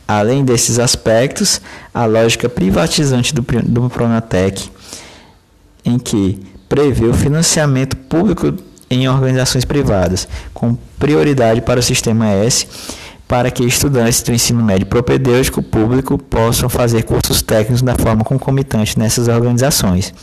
Além 0.06 0.44
desses 0.44 0.80
aspectos, 0.80 1.62
a 1.94 2.04
lógica 2.04 2.50
privatizante 2.50 3.34
do, 3.34 3.42
do 3.42 3.90
Pronatec, 3.90 4.70
em 5.86 5.98
que 5.98 6.46
prevê 6.68 7.06
o 7.06 7.14
financiamento 7.14 7.96
público 7.96 8.54
em 8.94 9.08
organizações 9.08 9.66
privadas, 9.66 10.28
com 10.54 10.78
prioridade 11.00 11.62
para 11.62 11.80
o 11.80 11.84
Sistema 11.84 12.30
S, 12.30 12.68
para 13.28 13.50
que 13.50 13.64
estudantes 13.64 14.22
do 14.22 14.32
ensino 14.32 14.64
médio 14.64 14.86
propedêutico 14.86 15.62
público 15.62 16.18
possam 16.18 16.70
fazer 16.70 17.04
cursos 17.04 17.42
técnicos 17.42 17.82
da 17.82 17.96
forma 17.96 18.24
concomitante 18.24 18.98
nessas 19.00 19.28
organizações. 19.28 20.14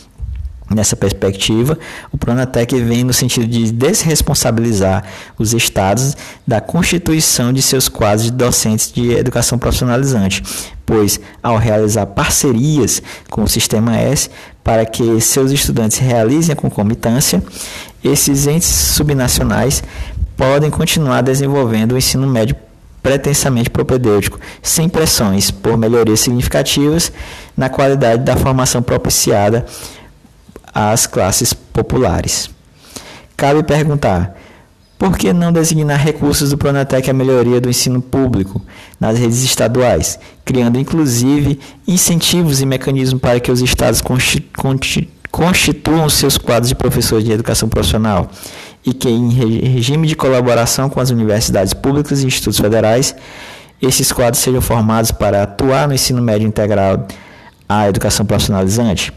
Nessa 0.73 0.95
perspectiva, 0.95 1.77
o 2.13 2.17
Pronatec 2.17 2.73
vem 2.79 3.03
no 3.03 3.11
sentido 3.11 3.45
de 3.45 3.71
desresponsabilizar 3.71 5.03
os 5.37 5.53
estados 5.53 6.15
da 6.47 6.61
constituição 6.61 7.51
de 7.51 7.61
seus 7.61 7.89
quadros 7.89 8.23
de 8.23 8.31
docentes 8.31 8.89
de 8.89 9.11
educação 9.11 9.57
profissionalizante, 9.57 10.41
pois, 10.85 11.19
ao 11.43 11.57
realizar 11.57 12.05
parcerias 12.05 13.03
com 13.29 13.43
o 13.43 13.47
Sistema 13.49 13.97
S 13.97 14.29
para 14.63 14.85
que 14.85 15.19
seus 15.19 15.51
estudantes 15.51 15.97
realizem 15.97 16.53
a 16.53 16.55
concomitância, 16.55 17.43
esses 18.03 18.47
entes 18.47 18.67
subnacionais 18.67 19.83
podem 20.35 20.69
continuar 20.69 21.21
desenvolvendo 21.21 21.93
o 21.93 21.97
ensino 21.97 22.27
médio 22.27 22.55
pretensamente 23.01 23.69
propedêutico, 23.69 24.39
sem 24.61 24.87
pressões 24.87 25.49
por 25.51 25.77
melhorias 25.77 26.19
significativas 26.19 27.11
na 27.55 27.69
qualidade 27.69 28.23
da 28.23 28.35
formação 28.35 28.81
propiciada 28.81 29.65
às 30.73 31.07
classes 31.07 31.53
populares. 31.53 32.49
Cabe 33.35 33.63
perguntar: 33.63 34.35
por 34.97 35.17
que 35.17 35.33
não 35.33 35.51
designar 35.51 35.99
recursos 35.99 36.51
do 36.51 36.57
Pronatec 36.57 37.09
à 37.09 37.13
melhoria 37.13 37.59
do 37.59 37.69
ensino 37.69 38.01
público 38.01 38.61
nas 38.99 39.17
redes 39.17 39.41
estaduais, 39.43 40.19
criando 40.45 40.79
inclusive 40.79 41.59
incentivos 41.87 42.61
e 42.61 42.67
mecanismos 42.67 43.19
para 43.19 43.39
que 43.39 43.51
os 43.51 43.61
estados 43.61 43.99
constituam 45.31 46.09
seus 46.09 46.37
quadros 46.37 46.67
de 46.67 46.75
professores 46.75 47.23
de 47.23 47.31
educação 47.31 47.69
profissional 47.69 48.29
e 48.85 48.93
que, 48.93 49.09
em 49.09 49.29
regime 49.29 50.07
de 50.07 50.15
colaboração 50.15 50.89
com 50.89 50.99
as 50.99 51.09
universidades 51.09 51.73
públicas 51.73 52.21
e 52.21 52.27
institutos 52.27 52.59
federais, 52.59 53.15
esses 53.81 54.11
quadros 54.11 54.41
sejam 54.41 54.61
formados 54.61 55.11
para 55.11 55.43
atuar 55.43 55.87
no 55.87 55.93
ensino 55.93 56.21
médio 56.21 56.47
integral 56.47 57.07
à 57.67 57.87
educação 57.87 58.25
profissionalizante? 58.25 59.13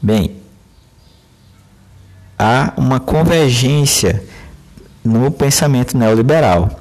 Bem, 0.00 0.36
há 2.38 2.72
uma 2.76 3.00
convergência 3.00 4.24
no 5.04 5.30
pensamento 5.30 5.96
neoliberal. 5.96 6.80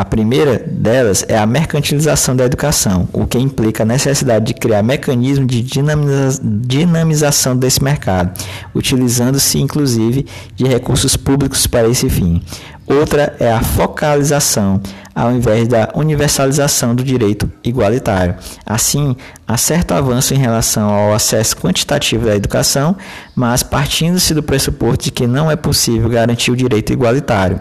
A 0.00 0.04
primeira 0.06 0.58
delas 0.66 1.26
é 1.28 1.36
a 1.36 1.44
mercantilização 1.44 2.34
da 2.34 2.46
educação, 2.46 3.06
o 3.12 3.26
que 3.26 3.38
implica 3.38 3.82
a 3.82 3.86
necessidade 3.86 4.46
de 4.46 4.54
criar 4.54 4.82
mecanismos 4.82 5.46
de 5.46 5.60
dinamiza 5.60 6.40
dinamização 6.42 7.54
desse 7.54 7.84
mercado, 7.84 8.32
utilizando-se 8.74 9.60
inclusive 9.60 10.24
de 10.56 10.64
recursos 10.66 11.18
públicos 11.18 11.66
para 11.66 11.86
esse 11.86 12.08
fim. 12.08 12.40
Outra 12.86 13.36
é 13.38 13.52
a 13.52 13.60
focalização, 13.60 14.80
ao 15.14 15.32
invés 15.32 15.68
da 15.68 15.90
universalização 15.94 16.94
do 16.94 17.04
direito 17.04 17.52
igualitário. 17.62 18.36
Assim, 18.64 19.14
há 19.46 19.58
certo 19.58 19.92
avanço 19.92 20.32
em 20.32 20.38
relação 20.38 20.88
ao 20.88 21.12
acesso 21.12 21.58
quantitativo 21.58 22.24
da 22.24 22.34
educação, 22.34 22.96
mas 23.36 23.62
partindo-se 23.62 24.32
do 24.32 24.42
pressuposto 24.42 25.04
de 25.04 25.10
que 25.10 25.26
não 25.26 25.50
é 25.50 25.56
possível 25.56 26.08
garantir 26.08 26.50
o 26.50 26.56
direito 26.56 26.90
igualitário. 26.90 27.60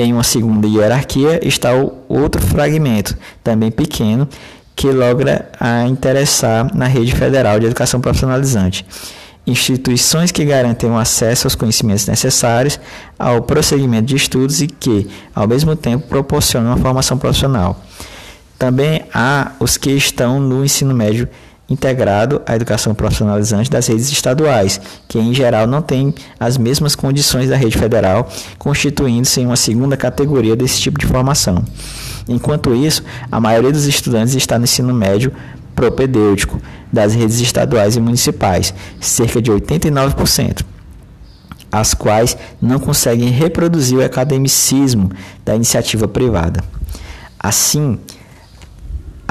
Em 0.00 0.14
uma 0.14 0.22
segunda 0.24 0.66
hierarquia 0.66 1.46
está 1.46 1.74
o 1.74 1.92
outro 2.08 2.40
fragmento, 2.40 3.14
também 3.44 3.70
pequeno, 3.70 4.26
que 4.74 4.90
logra 4.90 5.50
a 5.60 5.86
interessar 5.86 6.74
na 6.74 6.86
rede 6.86 7.14
federal 7.14 7.60
de 7.60 7.66
educação 7.66 8.00
profissionalizante 8.00 8.86
instituições 9.46 10.30
que 10.30 10.44
garantem 10.44 10.88
o 10.88 10.96
acesso 10.96 11.46
aos 11.46 11.54
conhecimentos 11.54 12.06
necessários 12.06 12.78
ao 13.18 13.42
prosseguimento 13.42 14.06
de 14.06 14.16
estudos 14.16 14.62
e 14.62 14.66
que, 14.66 15.08
ao 15.34 15.46
mesmo 15.46 15.74
tempo, 15.76 16.06
proporcionam 16.06 16.70
uma 16.70 16.76
formação 16.76 17.18
profissional. 17.18 17.82
Também 18.58 19.02
há 19.12 19.52
os 19.58 19.76
que 19.76 19.90
estão 19.90 20.38
no 20.38 20.64
ensino 20.64 20.94
médio 20.94 21.28
integrado 21.70 22.42
à 22.44 22.56
educação 22.56 22.94
profissionalizante 22.94 23.70
das 23.70 23.86
redes 23.86 24.10
estaduais, 24.10 24.80
que 25.06 25.18
em 25.18 25.32
geral 25.32 25.68
não 25.68 25.80
têm 25.80 26.12
as 26.38 26.58
mesmas 26.58 26.96
condições 26.96 27.48
da 27.48 27.56
rede 27.56 27.78
federal, 27.78 28.28
constituindo-se 28.58 29.40
em 29.40 29.46
uma 29.46 29.56
segunda 29.56 29.96
categoria 29.96 30.56
desse 30.56 30.80
tipo 30.80 30.98
de 30.98 31.06
formação. 31.06 31.64
Enquanto 32.28 32.74
isso, 32.74 33.04
a 33.30 33.40
maioria 33.40 33.70
dos 33.72 33.86
estudantes 33.86 34.34
está 34.34 34.58
no 34.58 34.64
ensino 34.64 34.92
médio 34.92 35.32
propedêutico 35.74 36.60
das 36.92 37.14
redes 37.14 37.40
estaduais 37.40 37.96
e 37.96 38.00
municipais, 38.00 38.74
cerca 39.00 39.40
de 39.40 39.50
89%, 39.50 40.64
as 41.70 41.94
quais 41.94 42.36
não 42.60 42.80
conseguem 42.80 43.28
reproduzir 43.30 43.98
o 43.98 44.04
academicismo 44.04 45.10
da 45.44 45.54
iniciativa 45.54 46.08
privada. 46.08 46.62
Assim, 47.38 47.98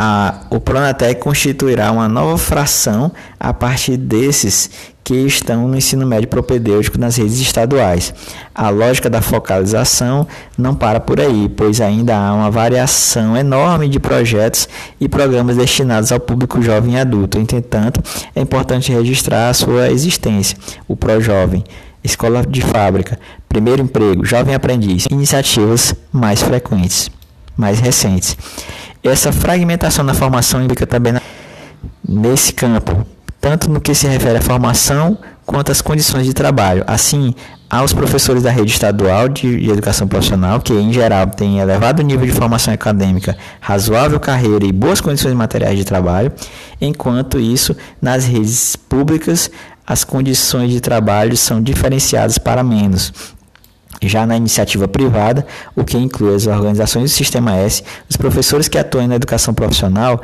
a, 0.01 0.33
o 0.49 0.61
Pronatec 0.61 1.19
constituirá 1.19 1.91
uma 1.91 2.07
nova 2.07 2.37
fração 2.37 3.11
a 3.37 3.53
partir 3.53 3.97
desses 3.97 4.69
que 5.03 5.13
estão 5.13 5.67
no 5.67 5.75
ensino 5.75 6.07
médio 6.07 6.29
propedêutico 6.29 6.97
nas 6.97 7.17
redes 7.17 7.37
estaduais. 7.41 8.13
A 8.55 8.69
lógica 8.69 9.09
da 9.09 9.21
focalização 9.21 10.25
não 10.57 10.73
para 10.73 11.01
por 11.01 11.19
aí, 11.19 11.49
pois 11.49 11.81
ainda 11.81 12.15
há 12.15 12.33
uma 12.33 12.49
variação 12.49 13.35
enorme 13.35 13.89
de 13.89 13.99
projetos 13.99 14.69
e 15.01 15.09
programas 15.09 15.57
destinados 15.57 16.13
ao 16.13 16.19
público 16.21 16.61
jovem 16.61 16.93
e 16.93 16.97
adulto. 16.97 17.37
Entretanto, 17.37 18.01
é 18.33 18.39
importante 18.39 18.93
registrar 18.93 19.49
a 19.49 19.53
sua 19.53 19.91
existência. 19.91 20.57
O 20.87 20.95
ProJovem, 20.95 21.61
Escola 22.01 22.45
de 22.45 22.61
Fábrica, 22.61 23.19
Primeiro 23.49 23.81
Emprego, 23.81 24.23
Jovem 24.23 24.55
Aprendiz, 24.55 25.07
iniciativas 25.11 25.93
mais 26.09 26.41
frequentes, 26.41 27.11
mais 27.57 27.81
recentes. 27.81 28.37
Essa 29.03 29.31
fragmentação 29.31 30.05
da 30.05 30.13
formação 30.13 30.61
implica 30.61 30.85
também 30.85 31.13
na, 31.13 31.21
nesse 32.07 32.51
campo, 32.51 33.05
tanto 33.39 33.69
no 33.69 33.79
que 33.79 33.93
se 33.95 34.07
refere 34.07 34.37
à 34.37 34.41
formação 34.41 35.17
quanto 35.45 35.71
às 35.71 35.81
condições 35.81 36.25
de 36.25 36.33
trabalho. 36.33 36.83
Assim, 36.85 37.33
aos 37.69 37.93
professores 37.93 38.43
da 38.43 38.51
rede 38.51 38.71
estadual 38.71 39.29
de, 39.29 39.57
de, 39.57 39.69
educação 39.69 40.07
profissional, 40.07 40.59
que 40.59 40.73
em 40.73 40.91
geral 40.91 41.27
têm 41.27 41.59
elevado 41.59 42.03
nível 42.03 42.25
de 42.25 42.31
formação 42.33 42.73
acadêmica, 42.73 43.37
razoável 43.61 44.19
carreira 44.19 44.65
e 44.65 44.71
boas 44.71 44.99
condições 44.99 45.33
materiais 45.33 45.77
de 45.77 45.85
trabalho, 45.85 46.31
enquanto 46.81 47.39
isso, 47.39 47.75
nas 48.01 48.25
redes 48.25 48.75
públicas, 48.75 49.49
as 49.87 50.03
condições 50.03 50.71
de 50.71 50.81
trabalho 50.81 51.37
são 51.37 51.61
diferenciadas 51.61 52.37
para 52.37 52.63
menos, 52.63 53.13
já 54.01 54.25
na 54.25 54.37
iniciativa 54.37 54.87
privada, 54.87 55.45
o 55.75 55.83
que 55.83 55.97
inclui 55.97 56.35
as 56.35 56.47
organizações 56.47 57.11
do 57.11 57.13
Sistema 57.13 57.55
S, 57.55 57.83
os 58.09 58.15
professores 58.15 58.67
que 58.67 58.77
atuam 58.77 59.07
na 59.07 59.15
educação 59.15 59.53
profissional 59.53 60.21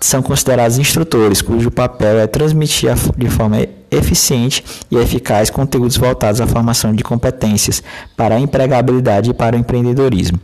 são 0.00 0.22
considerados 0.22 0.78
instrutores, 0.78 1.42
cujo 1.42 1.70
papel 1.70 2.20
é 2.20 2.26
transmitir 2.26 2.94
de 3.16 3.28
forma 3.28 3.66
eficiente 3.90 4.64
e 4.90 4.96
eficaz 4.96 5.50
conteúdos 5.50 5.96
voltados 5.96 6.40
à 6.40 6.46
formação 6.46 6.94
de 6.94 7.02
competências 7.02 7.82
para 8.16 8.36
a 8.36 8.40
empregabilidade 8.40 9.30
e 9.30 9.34
para 9.34 9.56
o 9.56 9.58
empreendedorismo. 9.58 10.38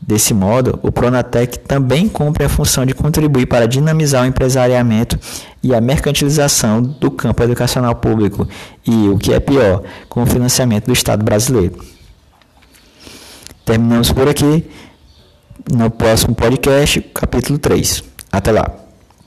Desse 0.00 0.32
modo, 0.32 0.78
o 0.82 0.90
Pronatec 0.90 1.58
também 1.58 2.08
cumpre 2.08 2.44
a 2.44 2.48
função 2.48 2.86
de 2.86 2.94
contribuir 2.94 3.46
para 3.46 3.68
dinamizar 3.68 4.22
o 4.22 4.26
empresariamento 4.26 5.18
e 5.62 5.74
a 5.74 5.80
mercantilização 5.80 6.82
do 6.82 7.10
campo 7.10 7.42
educacional 7.42 7.94
público 7.94 8.48
e, 8.86 9.08
o 9.08 9.18
que 9.18 9.32
é 9.32 9.38
pior, 9.38 9.82
com 10.08 10.22
o 10.22 10.26
financiamento 10.26 10.86
do 10.86 10.92
Estado 10.92 11.22
brasileiro. 11.22 11.78
Terminamos 13.64 14.10
por 14.10 14.28
aqui. 14.28 14.68
No 15.70 15.90
próximo 15.90 16.34
podcast, 16.34 17.00
capítulo 17.14 17.58
3. 17.58 18.02
Até 18.32 18.50
lá. 18.50 18.89